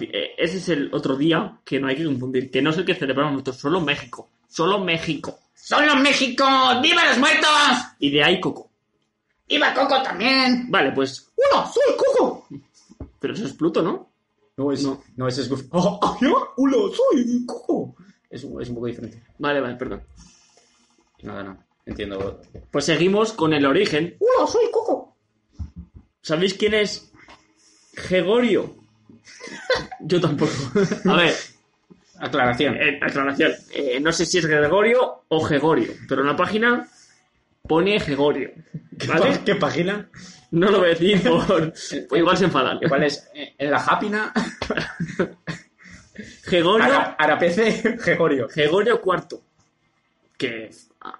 [0.00, 2.84] Eh, Ese es el otro día que no hay que confundir, que no es el
[2.84, 4.30] que celebramos nosotros, solo México.
[4.48, 5.38] Solo México.
[5.54, 6.44] ¡Solo México!
[6.82, 7.48] ¡Viva los muertos!
[7.98, 8.70] Y de ahí Coco.
[9.48, 10.70] ¡Viva Coco también!
[10.70, 11.30] Vale, pues.
[11.36, 11.66] ¡Hola!
[11.66, 12.46] ¡Soy Coco!
[13.20, 14.10] Pero eso es Pluto, ¿no?
[14.56, 15.02] No, es, No.
[15.16, 15.28] no.
[15.28, 15.66] ese es Goofy.
[15.72, 17.96] ¡Oh, oh, soy Coco!
[18.30, 19.22] Es, un- es un poco diferente.
[19.38, 20.02] Vale, vale, perdón.
[21.22, 21.58] Nada, no.
[21.86, 22.40] Entiendo.
[22.70, 24.16] Pues seguimos con el origen.
[24.20, 24.46] ¡Hola!
[24.46, 25.16] ¡Soy Coco!
[26.22, 27.12] ¿Sabéis quién es
[28.08, 28.76] Gregorio?
[30.00, 30.52] Yo tampoco.
[31.06, 31.34] A ver,
[32.18, 32.76] Aclaración.
[32.76, 33.52] eh, aclaración.
[33.72, 36.88] Eh, no sé si es Gregorio o Gregorio, pero en la página
[37.62, 38.50] pone Gregorio.
[39.06, 39.40] ¿Vale?
[39.44, 40.08] ¿Qué página?
[40.50, 41.72] No lo voy a decir por...
[42.08, 42.78] por igual se enfadan.
[42.88, 43.28] ¿Cuál es?
[43.34, 44.32] Eh, En la Jápina.
[46.46, 48.48] Gregorio, Ara- Arapece Gregorio.
[48.48, 49.40] Gregorio IV.
[50.36, 50.70] Que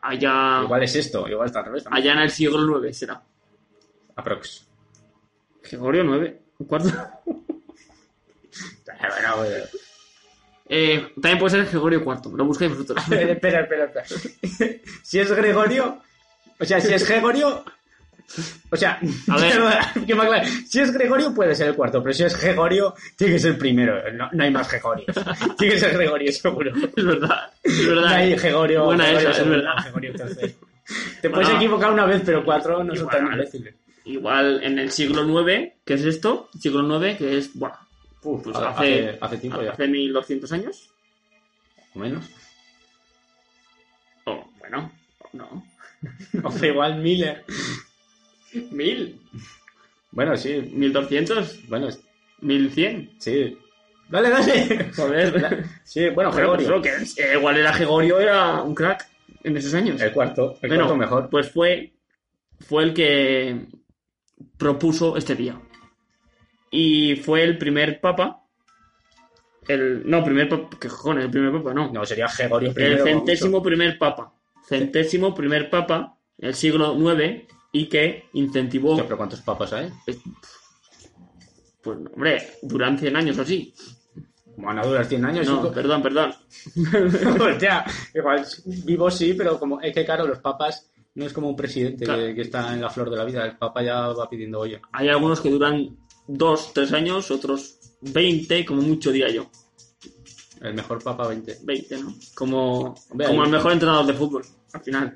[0.03, 1.85] allá, Igual es esto, igual está al revés.
[1.85, 2.03] también.
[2.03, 3.23] allá en el siglo IX será.
[4.17, 4.67] Aprox.
[5.63, 6.35] Gregorio IX.
[6.67, 6.89] ¿Cuarto?
[8.87, 9.65] Bueno, bueno.
[10.71, 12.37] Eh, también puede ser Gregorio IV.
[12.37, 13.03] Lo buscáis vosotros.
[13.11, 14.05] espera, espera, espera.
[15.03, 16.03] Si es Gregorio,
[16.59, 17.65] o sea, si es Gregorio,
[18.71, 20.05] O sea, A ver.
[20.07, 20.47] que me aclare.
[20.67, 23.59] si es Gregorio puede ser el cuarto, pero si es Gregorio tiene que ser el
[23.59, 24.13] primero.
[24.13, 25.07] No, no hay más Gregorios.
[25.57, 26.73] tiene que ser Gregorio, seguro.
[26.97, 27.51] Es verdad.
[27.63, 28.13] Es No verdad.
[28.13, 28.85] hay Gregorio.
[28.85, 29.73] Buena Gregorio esa, es verdad.
[29.85, 30.53] Gregorio tercero.
[31.23, 33.75] Te puedes equivocar una vez, pero cuatro no son tan imbéciles.
[34.09, 36.49] Igual en el siglo IX, ¿qué es esto?
[36.59, 37.77] Siglo IX, que es, bueno,
[38.23, 39.71] Uf, Pues hace, hace- hace tiempo ya.
[39.73, 40.91] hace 1200 años.
[41.95, 42.25] O menos.
[44.25, 44.91] O, bueno,
[45.33, 45.65] no.
[46.45, 47.45] O sea, igual Miller.
[48.71, 49.21] ¿Mil?
[50.11, 50.55] Bueno, sí.
[50.75, 51.69] ¿1200?
[51.69, 52.01] Bueno, es-
[52.41, 53.11] ¿1100?
[53.19, 53.59] sí.
[54.09, 54.91] Dale, dale.
[54.97, 55.65] Joder.
[55.85, 56.83] Sí, bueno, Bueno, pues Gregorio.
[56.83, 59.07] que eh, igual era Gregorio, era un crack
[59.45, 60.01] en esos años.
[60.01, 60.57] El cuarto.
[60.63, 61.29] El Bueno, cuarto mejor.
[61.31, 61.93] Pues fue,
[62.67, 63.67] fue el que
[64.57, 65.61] propuso este día.
[66.71, 68.45] Y fue el primer papa.
[69.67, 70.77] El, no, primer papa.
[70.81, 71.25] ¿Qué cojones?
[71.25, 71.93] El primer papa, no.
[71.93, 72.97] No, sería Gregorio primero.
[72.97, 74.33] el centésimo primer papa.
[74.67, 78.91] Centésimo primer papa del siglo IX y que incentivó.
[78.91, 79.91] Hostia, pero ¿cuántos papas hay?
[81.83, 83.75] Pues, hombre, durante 100 años o así.
[84.55, 85.47] Como van a durar 100 años.
[85.47, 86.35] No, cinco- perdón, perdón.
[87.41, 88.45] Hostia, igual
[88.85, 92.23] vivo sí, pero como es que claro, los papas no es como un presidente Claro.
[92.23, 93.45] que, que está en la flor de la vida.
[93.45, 94.81] El papa ya va pidiendo olla.
[94.93, 99.51] Hay algunos que duran 2, 3 años, otros 20, como mucho diría yo.
[100.61, 101.59] El mejor papa 20.
[101.63, 102.15] 20, ¿no?
[102.35, 105.15] Como, Hombre, como el mejor entrenador de fútbol, al final.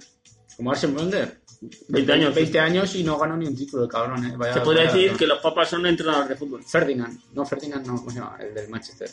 [0.57, 1.41] Como Arsene Wenger.
[1.89, 2.35] 20 años.
[2.35, 4.25] 20 años y no ganó ni un título, cabrón.
[4.27, 4.35] eh.
[4.37, 6.65] Vaya- Se podría vaya- decir que los papas son entrenadores de fútbol.
[6.65, 7.21] Ferdinand.
[7.33, 8.37] No, Ferdinand no, ¿cómo se llama?
[8.41, 9.09] El del Manchester.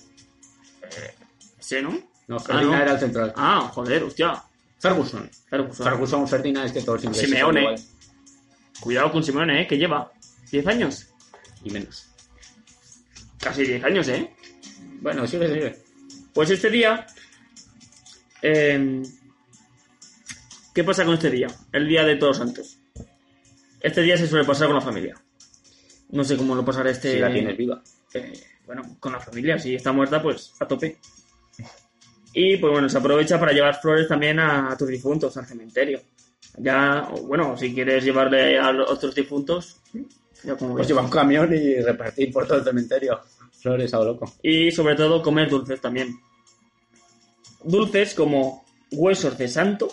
[1.60, 1.98] ¿Sí, no?
[2.28, 2.82] No, Ferdinand no.
[2.82, 3.34] era el central.
[3.36, 4.44] Ah, joder, hostia.
[4.80, 5.30] Ferguson.
[5.50, 5.86] Ferguson.
[5.86, 7.30] Ferguson, Ferdinand, es que todos ingleses.
[7.30, 7.76] Simeone.
[8.80, 9.68] Cuidado con Simeone, ¿eh?
[9.68, 10.12] Que lleva
[10.52, 11.08] 10 años.
[11.64, 12.08] Y menos.
[13.40, 14.34] Casi 10 años, ¿eh?
[15.02, 15.78] Bueno, sigue, sigue.
[16.34, 17.06] Pues este día...
[18.42, 19.04] eh,
[20.74, 21.48] ¿Qué pasa con este día?
[21.74, 22.78] El día de Todos Santos.
[23.82, 25.16] Este día se suele pasar con la familia.
[26.10, 27.14] No sé cómo lo pasará este...
[27.14, 27.82] Si la tienes viva.
[28.14, 28.34] eh,
[28.66, 31.00] bueno, con la familia, si está muerta, pues a tope.
[32.34, 36.02] Y pues bueno, se aprovecha para llevar flores también a tus difuntos, al cementerio.
[36.58, 39.78] Ya, bueno, si quieres llevarle a los otros difuntos,
[40.44, 43.20] ya como Pues lleva un camión y repartir por todo el cementerio.
[43.52, 44.34] Flores a lo loco.
[44.42, 46.20] Y sobre todo comer dulces también.
[47.64, 49.92] Dulces como huesos de santo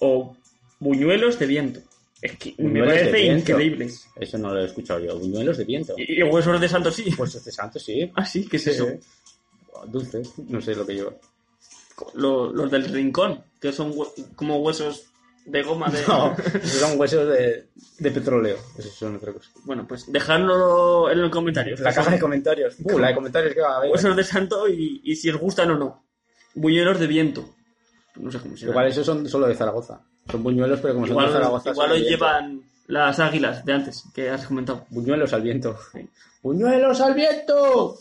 [0.00, 0.36] o
[0.80, 1.80] buñuelos de viento.
[2.20, 4.08] Es que me de parece increíbles.
[4.16, 5.18] Eso no lo he escuchado yo.
[5.18, 5.94] Buñuelos de viento.
[5.96, 7.10] Y, y huesos de santo sí.
[7.16, 8.10] Pues este santo, sí.
[8.14, 8.88] Ah, sí, ¿qué es eso?
[9.86, 10.32] Dulces.
[10.48, 11.12] No sé lo que lleva.
[12.14, 13.94] Lo- los del rincón, que son
[14.34, 15.06] como huesos
[15.44, 16.02] de goma de...
[16.08, 18.56] No, son huesos de, de petróleo.
[18.78, 19.50] Esos son otra cosa.
[19.64, 21.80] Bueno, pues dejadlo en los comentarios.
[21.80, 22.76] La caja de comentarios.
[22.82, 23.90] Uh, la de comentarios que va a haber.
[23.92, 26.04] Huesos de santo y, y si os gustan o no.
[26.54, 27.48] Buñuelos de viento.
[28.16, 28.72] No sé cómo se llama.
[28.72, 30.00] Igual esos son solo de Zaragoza.
[30.30, 31.70] Son buñuelos, pero como son de Zaragoza.
[31.70, 32.08] igual viento.
[32.10, 34.86] llevan las águilas de antes, que has comentado.
[34.90, 35.78] Buñuelos al viento.
[35.92, 36.08] Sí.
[36.42, 37.98] ¡Buñuelos al viento!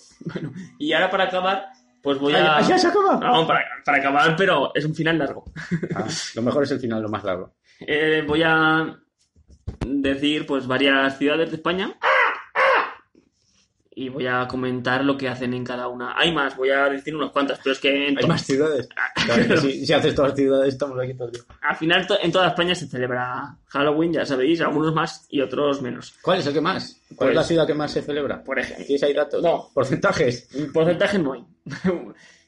[0.79, 1.65] Y ahora para acabar,
[2.05, 2.61] pues voy Ah, a...
[2.61, 3.15] ¿Ya se acaba?
[3.19, 5.43] No, para, para acabar, pero es un final largo.
[5.93, 7.53] Ah, lo mejor es el final, lo más largo.
[7.81, 8.95] Eh, voy a
[9.85, 11.93] decir pues varias ciudades de España
[13.97, 16.13] y voy a comentar lo que hacen en cada una.
[16.19, 18.89] Hay más, voy a decir unas cuantas, pero es que en Hay más ciudades.
[19.25, 21.41] Claro que si, si haces todas las ciudades, estamos aquí todo el día.
[21.61, 25.81] al final to- en toda España se celebra Halloween, ya sabéis, algunos más y otros
[25.81, 26.13] menos.
[26.21, 27.01] ¿Cuál es el que más?
[27.07, 28.43] ¿Cuál Pues- es la ciudad que más se celebra?
[28.43, 29.41] Por ejemplo, ¿Tienes ahí datos?
[29.41, 29.69] No.
[29.73, 30.47] ¿Porcentajes?
[30.73, 31.43] porcentaje no hay.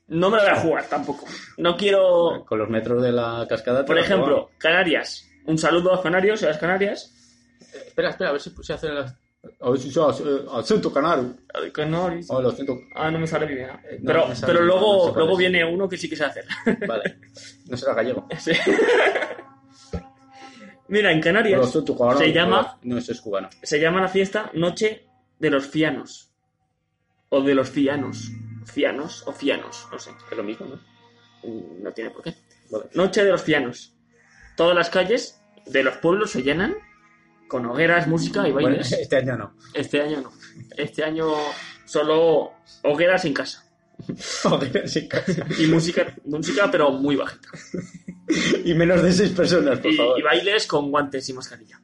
[0.10, 1.26] no me lo voy a jugar tampoco.
[1.58, 3.86] No quiero, Con los metros de la cascada.
[3.86, 5.28] por ejemplo, Canarias.
[5.46, 7.10] Un saludo a los canarios, a las Canarias.
[7.60, 7.88] juegas.
[7.88, 9.16] Espera, espera, a ver si se hace las...
[9.62, 11.36] A ver si se hace eh, acento canario.
[11.74, 12.28] Canarias.
[12.30, 12.78] O el acento...
[12.96, 13.68] Ah, no me sale bien.
[13.68, 16.26] No, pero me sale pero bien, luego, no luego viene uno que sí que se
[16.26, 16.46] hacer.
[16.88, 17.20] Vale.
[17.68, 18.28] No será gallego.
[18.40, 18.52] Sí.
[20.90, 23.50] Mira, en Canarias canario, se llama, No, es cubano.
[23.62, 25.06] se llama la fiesta Noche
[25.38, 26.32] de los Fianos.
[27.30, 28.32] O de los Fianos.
[28.66, 30.12] Fianos o Fianos, no sé.
[30.32, 30.76] Es lo mismo, ¿no?
[31.44, 32.36] Mm, No tiene por qué.
[32.70, 32.86] Vale.
[32.94, 33.94] Noche de los Fianos.
[34.56, 36.76] Todas las calles de los pueblos se llenan
[37.48, 38.92] con hogueras, música y Bueno, bailes.
[38.94, 39.54] este año no.
[39.74, 40.32] Este año no.
[40.76, 41.34] Este año
[41.86, 43.64] solo hogueras en casa.
[44.44, 45.34] Joder, sí, casi.
[45.60, 47.50] Y música, música pero muy bajita.
[48.64, 50.20] Y menos de seis personas, por Y, favor.
[50.20, 51.80] y bailes con guantes y mascarilla.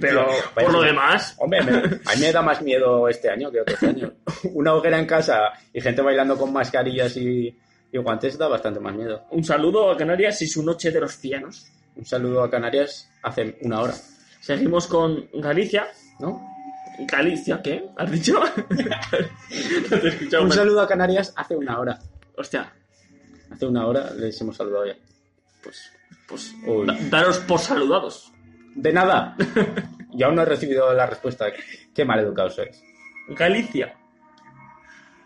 [0.00, 3.60] Pero por lo demás, Hombre, me- a mí me da más miedo este año que
[3.60, 4.12] otros años.
[4.54, 5.40] Una hoguera en casa
[5.72, 7.54] y gente bailando con mascarillas y,
[7.92, 9.24] y guantes da bastante más miedo.
[9.30, 11.66] un saludo a Canarias y su noche de los cianos.
[11.96, 13.94] Un saludo a Canarias hace una hora,
[14.44, 15.86] Seguimos con Galicia.
[16.20, 16.46] ¿no?
[17.10, 17.84] Galicia, ¿qué?
[17.96, 18.38] ¿Has dicho?
[18.38, 18.66] no
[20.00, 20.58] te he escuchado Un mal.
[20.58, 21.98] saludo a Canarias hace una hora.
[22.36, 22.72] Hostia,
[23.50, 24.96] Hace una hora les hemos saludado ya.
[25.62, 25.90] pues,
[26.28, 26.86] pues Uy.
[26.86, 28.32] da- daros por saludados.
[28.74, 29.36] De nada.
[30.16, 31.46] Y aún no he recibido la respuesta.
[31.92, 32.80] Qué mal educado sois.
[33.30, 33.96] Galicia.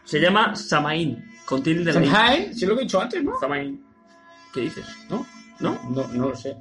[0.04, 2.08] Se llama Samaín, con tilde de la I.
[2.08, 3.38] Shanghai, sí lo que he dicho antes, ¿no?
[3.38, 3.84] Samaín.
[4.54, 4.86] ¿Qué dices?
[5.10, 5.26] ¿No?
[5.60, 5.78] ¿No?
[5.90, 6.56] No, no lo sé.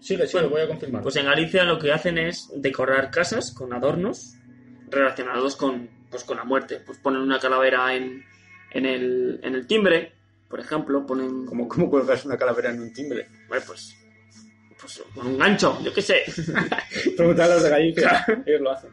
[0.00, 1.02] Sigue, sigue, Bueno, voy a confirmar.
[1.02, 4.34] Pues en Galicia lo que hacen es decorar casas con adornos
[4.90, 6.80] relacionados con, pues, con la muerte.
[6.84, 8.24] Pues ponen una calavera en,
[8.70, 10.12] en, el, en el timbre,
[10.48, 13.26] por ejemplo, ponen ¿Cómo, ¿Cómo cuelgas una calavera en un timbre?
[13.48, 13.96] bueno, pues,
[14.80, 16.22] pues con un gancho, yo qué sé.
[17.16, 18.24] Preguntar a los de Galicia.
[18.46, 18.90] Ellos lo hacen.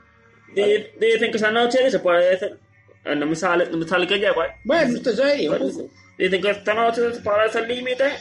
[0.55, 2.57] Di- Dicen que esa noche se puede hacer...
[3.05, 4.47] eh, No me sale, no me sale que llego, ¿eh?
[4.65, 5.47] Bueno, esto es ahí.
[5.47, 5.77] Pues,
[6.17, 8.11] dicen que esta noche se puede hacer el límite.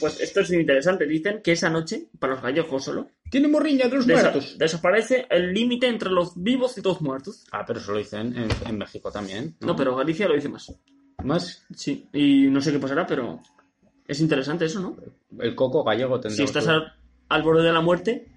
[0.00, 1.06] Pues esto es interesante.
[1.06, 4.56] Dicen que esa noche, para los gallegos solo, Tiene morriña de los desa- muertos.
[4.58, 7.44] desaparece el límite entre los vivos y los muertos.
[7.52, 9.56] Ah, pero eso lo dicen en, en México también.
[9.60, 10.72] No, pero Galicia lo dice más.
[11.22, 13.40] Más Sí, y no sé qué pasará, pero
[14.06, 14.96] es interesante eso, ¿no?
[15.42, 16.36] el coco gallego tendrá.
[16.36, 16.92] Si estás al,
[17.28, 18.28] al borde de la muerte,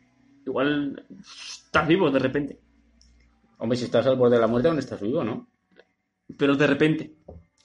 [0.46, 2.60] igual estás vivo de repente.
[3.60, 5.48] Hombre, si estás al borde de la muerte, aún estás vivo, ¿no?
[6.38, 7.14] Pero de repente,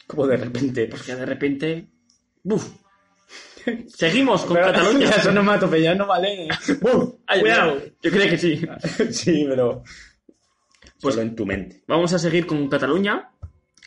[0.06, 0.86] Como de repente.
[0.88, 1.86] porque de repente...
[2.42, 2.68] ¡Buf!
[3.88, 5.08] Seguimos con Pero- Cataluña.
[5.16, 6.48] Eso no mato, pero ya no vale.
[6.80, 7.14] ¡Buf!
[7.26, 7.78] Ay, ¡Cuidado!
[8.02, 8.66] Yo creo que sí.
[9.10, 9.82] sí, pero.
[11.00, 11.82] Pues- Solo en tu mente.
[11.88, 13.30] Vamos a seguir con Cataluña,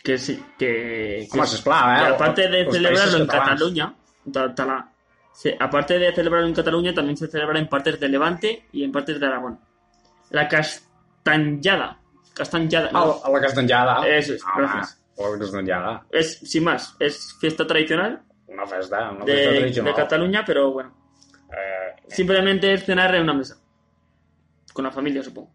[0.04, 1.28] que sí, que...
[1.32, 2.14] que- ¿eh?
[2.14, 3.28] aparte de Los celebrarlo en.
[3.28, 3.96] Cataluña,
[4.32, 4.92] ta- tala-
[5.34, 8.92] se- aparte de celebrarlo en Cataluña, también se celebra en partes de Levante y en
[8.92, 9.60] partes de Aragón.
[10.32, 12.00] La castañada.
[12.34, 12.92] Castañada.
[12.92, 14.08] no, A, a la castellada.
[14.08, 15.02] Eso es, Ah, gracias.
[15.18, 16.06] la castellada.
[16.12, 18.22] Es, sin más, es fiesta tradicional
[18.56, 19.94] Una festa, una festa de, tradicional.
[19.94, 20.94] de Cataluña, pero bueno,
[21.52, 23.58] Eh, simplemente es cenar en una mesa.
[24.74, 25.52] Con la familia, supongo.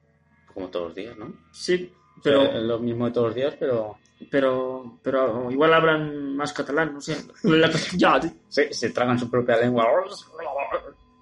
[0.55, 1.33] como todos los días, ¿no?
[1.53, 2.41] Sí, Pero...
[2.45, 3.99] pero, es lo mismo de todos los días, pero.
[4.31, 7.17] pero, pero igual hablan más catalán, no sé.
[7.45, 8.31] La castellada, tío.
[8.49, 9.87] Se, se tragan su propia lengua.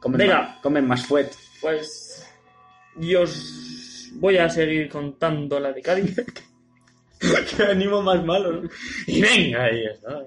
[0.00, 0.42] Comen, Venga.
[0.42, 1.30] Más, comen más fuet.
[1.60, 2.24] Pues
[2.96, 6.16] yo os voy a seguir contando la de Cádiz.
[7.56, 8.68] Qué ánimo más malo, ¿no?
[9.06, 10.24] Y venga, ahí está.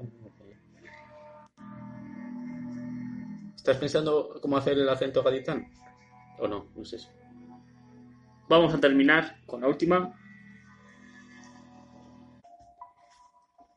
[3.62, 5.70] ¿Estás pensando cómo hacer el acento gaditano?
[6.40, 6.72] ¿O no?
[6.76, 6.98] No sé.
[8.50, 10.18] Vamos a terminar con la última.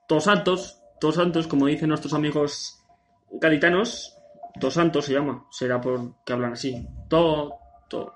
[0.09, 2.83] Todos Santos, Todos Santos, como dicen nuestros amigos
[3.31, 4.17] gaditanos,
[4.59, 6.89] Todos Santos se llama, será por que hablan así.
[7.11, 7.53] To,
[7.91, 8.11] to,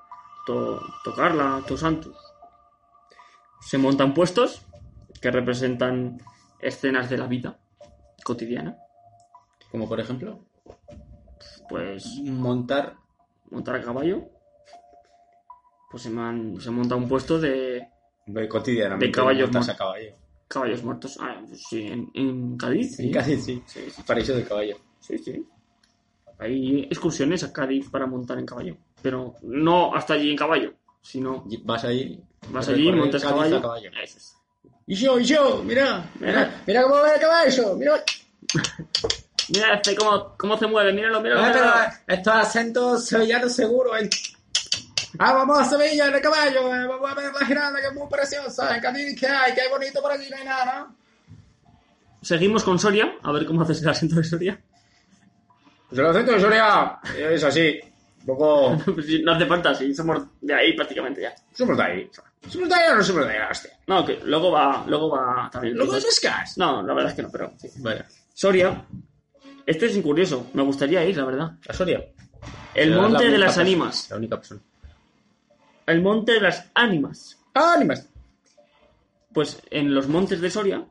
[0.46, 2.16] to, tocarla, Todos Santos.
[3.60, 4.62] Se montan puestos
[5.20, 6.22] que representan
[6.60, 7.58] escenas de la vida
[8.24, 8.78] cotidiana.
[9.70, 10.46] Como por ejemplo,
[11.68, 12.96] Pues montar.
[13.50, 14.22] montar a caballo.
[15.90, 17.88] Pues se, man- se monta un puesto de
[18.26, 19.06] de cotidianamente.
[19.06, 20.14] De caballos montas a caballo.
[20.48, 21.18] caballos muertos.
[21.20, 22.96] Ah, pues sí, en, en Cádiz.
[22.96, 23.06] sí.
[23.06, 23.62] En Cádiz, sí.
[23.66, 24.76] Sí, sí, Paraíso de caballo.
[25.00, 25.46] sí, sí.
[26.38, 28.76] Hay excursiones a Cádiz para montar en caballo.
[29.02, 32.22] Pero no hasta allí en caballo, sino Vas ahí.
[32.50, 33.56] vas allí, montas Cádiz caballo.
[33.56, 33.90] a caballo.
[34.02, 34.34] Eso es.
[34.86, 36.62] Y yo, y yo, mira, Mira.
[36.66, 38.02] mira cómo va el caballo, mira.
[39.50, 41.42] Mira este cómo, cómo se mueve, míralo, míralo.
[41.42, 41.72] Ah, míralo.
[42.06, 43.96] pero estos acentos sevillanos seguro.
[43.96, 44.10] el-
[45.18, 47.94] Ah, vamos a Sevilla en el caballo, eh, vamos a ver la girada que es
[47.94, 48.76] muy preciosa.
[48.76, 49.54] En Cádiz, ¿qué hay?
[49.54, 50.28] ¿Qué hay bonito por aquí?
[50.30, 50.96] No hay nada, ¿no?
[52.20, 54.60] Seguimos con Soria, a ver cómo haces el acento de Soria.
[55.88, 57.80] Pues el acento de Soria es así.
[58.20, 58.76] Un poco.
[58.94, 61.34] Pues no hace falta, sí, somos de ahí prácticamente ya.
[61.54, 62.10] Somos de ahí.
[62.48, 63.70] ¿Somos de ahí o no somos de ahí, hostia?
[63.86, 65.74] No, que luego va, luego va también.
[65.76, 66.58] ¿Luego es Escas?
[66.58, 67.68] No, la verdad es que no, pero sí.
[67.78, 68.06] Vaya.
[68.34, 68.84] Soria,
[69.68, 71.58] este es curioso, me gustaría ir, la verdad.
[71.68, 72.02] ¿A Soria?
[72.74, 74.08] El la monte de las ánimas.
[74.08, 74.62] La única persona.
[75.86, 77.38] El monte de las ánimas.
[77.52, 78.08] ¡Ah, ánimas!
[79.30, 80.86] Pues en los montes de Soria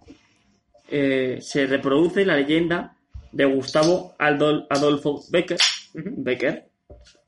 [0.90, 2.96] eh, se reproduce la leyenda
[3.32, 5.58] de Gustavo Adolfo Becker.
[5.96, 6.70] Becker.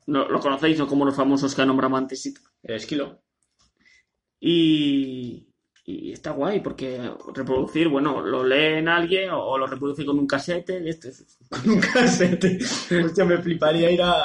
[0.06, 2.22] No, lo conocéis, no como los famosos que nombramos antes.
[2.22, 2.32] sí.
[2.62, 3.22] Esquilo.
[4.38, 5.48] Y
[6.20, 10.26] está guay porque reproducir, bueno, lo lee en alguien o, o lo reproduce con un
[10.26, 10.86] casete.
[10.88, 12.58] Esto es- Con un casete.
[13.04, 14.24] Hostia, me fliparía ir a,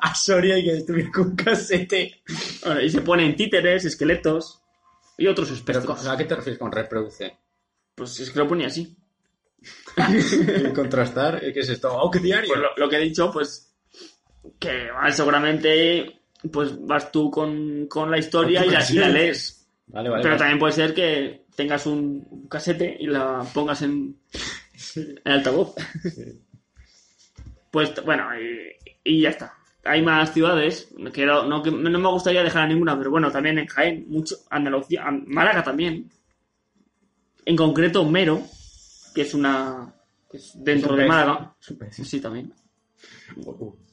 [0.00, 2.22] a Soria y que estuviera con un casete.
[2.64, 4.60] Bueno, y se ponen títeres, esqueletos
[5.18, 6.06] y otros Pero, espectros.
[6.08, 7.36] ¿a qué te refieres con reproduce?
[7.94, 8.96] Pues es que lo ponía así.
[10.74, 11.92] Contrastar, ¿qué es esto?
[11.92, 12.48] ¡Oh, qué diario!
[12.48, 13.72] Pues lo, lo que he dicho, pues
[14.58, 16.20] que seguramente
[16.52, 19.65] pues vas tú con, con la historia y la, y la lees.
[19.88, 20.22] Vale, vale.
[20.22, 20.38] Pero vale.
[20.38, 24.16] también puede ser que tengas un, casete y la pongas en,
[24.96, 25.74] en altavoz.
[27.70, 28.72] Pues bueno, y,
[29.04, 29.54] y ya está.
[29.84, 33.30] Hay más ciudades, que no, no, que no me gustaría dejar a ninguna, pero bueno,
[33.30, 36.10] también en Jaén, mucho, Andalucía, An- Málaga también.
[37.44, 38.42] En concreto, Mero,
[39.14, 39.94] que es una.
[40.28, 41.06] que es dentro de.
[41.06, 41.54] Málaga.
[41.90, 42.52] Sí, también.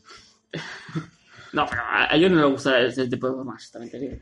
[1.54, 4.16] No, pero a ellos no les gusta este tipo de bromas, también te digo.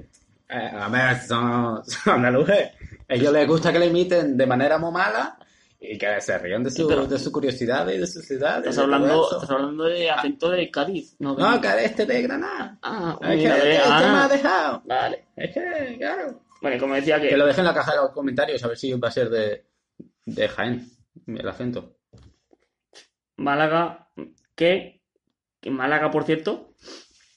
[0.52, 2.72] Eh, a ver, son, son andaluces.
[3.08, 5.38] A ellos les gusta que le imiten de manera muy mala
[5.80, 8.60] y que se rían de su, Pero- de su curiosidad y de su ciudad.
[8.60, 11.41] Estás hablando, estás hablando de acento de Cádiz, no de...
[11.41, 12.78] No, que este de Granada.
[12.84, 14.12] Ah, Es que mira, este, este ah.
[14.12, 14.84] me ha dejado.
[14.86, 15.26] Vale.
[15.36, 16.43] Es que, claro.
[16.62, 17.30] Bueno, como decía que...
[17.30, 19.30] Que lo dejen en la caja de los comentarios a ver si va a ser
[19.30, 19.66] de,
[20.26, 20.88] de Jaén,
[21.26, 21.97] el acento.
[23.38, 24.10] Málaga,
[24.56, 25.02] que,
[25.60, 26.76] que Málaga, por cierto,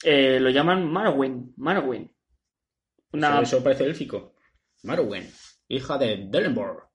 [0.02, 2.13] eh, lo llaman Marwen, Marwen.
[3.14, 4.34] Una, Eso, parece élfico.
[4.82, 5.30] Marwen,
[5.68, 6.88] hija de Delenborg.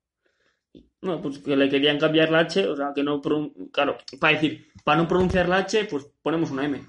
[1.01, 4.34] no, pues que le querían cambiar la H, o sea, que no, pronun- claro, para
[4.34, 6.82] decir, para no pronunciar la H, pues ponemos una M.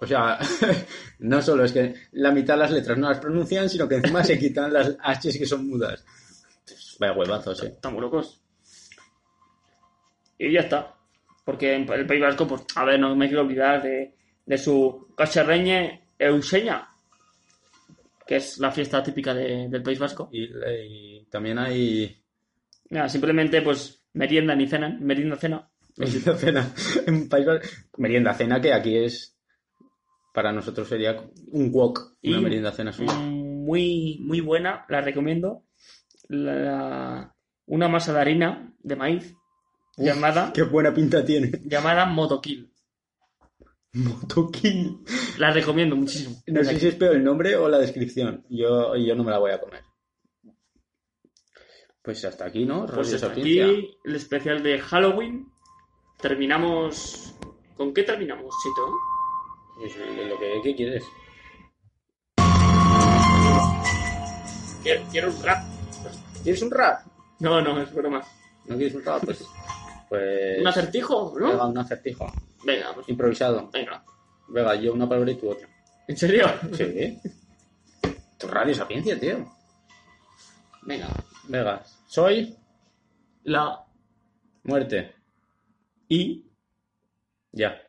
[0.00, 0.38] O sea,
[1.20, 4.22] no solo es que la mitad de las letras no las pronuncian, sino que encima
[4.22, 6.04] se quitan las H's que son mudas.
[7.00, 7.68] Vaya huevazos, eh.
[7.68, 8.40] Estamos locos.
[10.38, 10.94] Y ya está.
[11.44, 14.14] Porque en el País Vasco, pues, a ver, no me quiero olvidar de,
[14.46, 16.88] de su cacharreñe Euseña,
[18.26, 20.28] que es la fiesta típica de- del País Vasco.
[20.32, 22.16] Y, y también hay
[23.08, 25.70] simplemente, pues, merienda ni cenan, merienda cena.
[25.96, 26.74] merienda cena.
[27.06, 27.68] En País Vasco-
[27.98, 29.36] Merienda cena que aquí es,
[30.32, 31.16] para nosotros sería
[31.52, 33.12] un wok, una merienda cena suya.
[33.14, 35.64] Muy, muy buena, la recomiendo.
[36.28, 37.34] La-
[37.66, 39.34] una masa de harina de maíz
[39.96, 41.50] llamada, Qué buena pinta tiene.
[41.64, 42.70] llamada Motokill.
[43.94, 44.98] Motokill.
[45.38, 46.42] La recomiendo muchísimo.
[46.46, 48.44] No sé si es peor el nombre o la descripción.
[48.48, 49.82] Yo, yo no me la voy a comer.
[52.02, 52.86] Pues hasta aquí, ¿no?
[52.86, 55.46] Pues hasta aquí el especial de Halloween.
[56.20, 57.34] Terminamos.
[57.76, 58.92] ¿Con qué terminamos, Chito?
[59.76, 59.96] Pues,
[60.28, 61.04] lo que ¿qué quieres.
[64.82, 65.64] Quiero, quiero un rap.
[66.42, 67.06] ¿Quieres un rap?
[67.40, 68.22] No, no, es broma.
[68.66, 69.24] ¿No quieres un rap?
[69.24, 69.44] Pues.
[70.08, 71.68] pues ¿Un acertijo, Venga, no?
[71.68, 72.26] un acertijo.
[72.64, 73.70] Venga, pues Improvisado.
[73.72, 74.04] venga.
[74.48, 75.68] Venga, yo una palabra y tú otra.
[76.08, 76.46] ¿En serio?
[76.72, 77.18] Sí.
[78.38, 79.46] Tu radio sapiencia, tío.
[80.82, 81.08] Venga.
[81.48, 81.82] Venga.
[82.06, 82.54] Soy
[83.44, 83.80] La
[84.64, 85.14] muerte.
[86.08, 86.44] I.
[87.52, 87.80] Ya.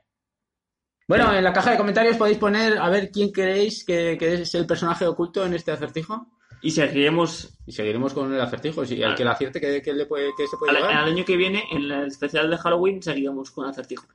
[1.08, 4.56] Bueno, en la caja de comentarios podéis poner a ver quién queréis que, que es
[4.56, 6.28] el personaje oculto en este acertijo.
[6.62, 8.86] Y seguiremos Y seguiremos con el acertijo.
[8.86, 9.16] Si el Vale.
[9.16, 10.94] que le acierte, ¿qué, qué le puede, qué se puede al, llevar?
[10.98, 14.08] al año que viene, en el especial de Halloween, seguiremos con acertijo.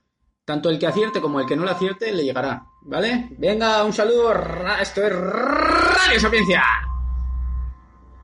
[0.45, 2.67] Tanto el que acierte como el que no le acierte le llegará.
[2.83, 3.29] ¿Vale?
[3.39, 4.33] Venga, un saludo.
[4.81, 6.90] Esto es Radio Sapiencia.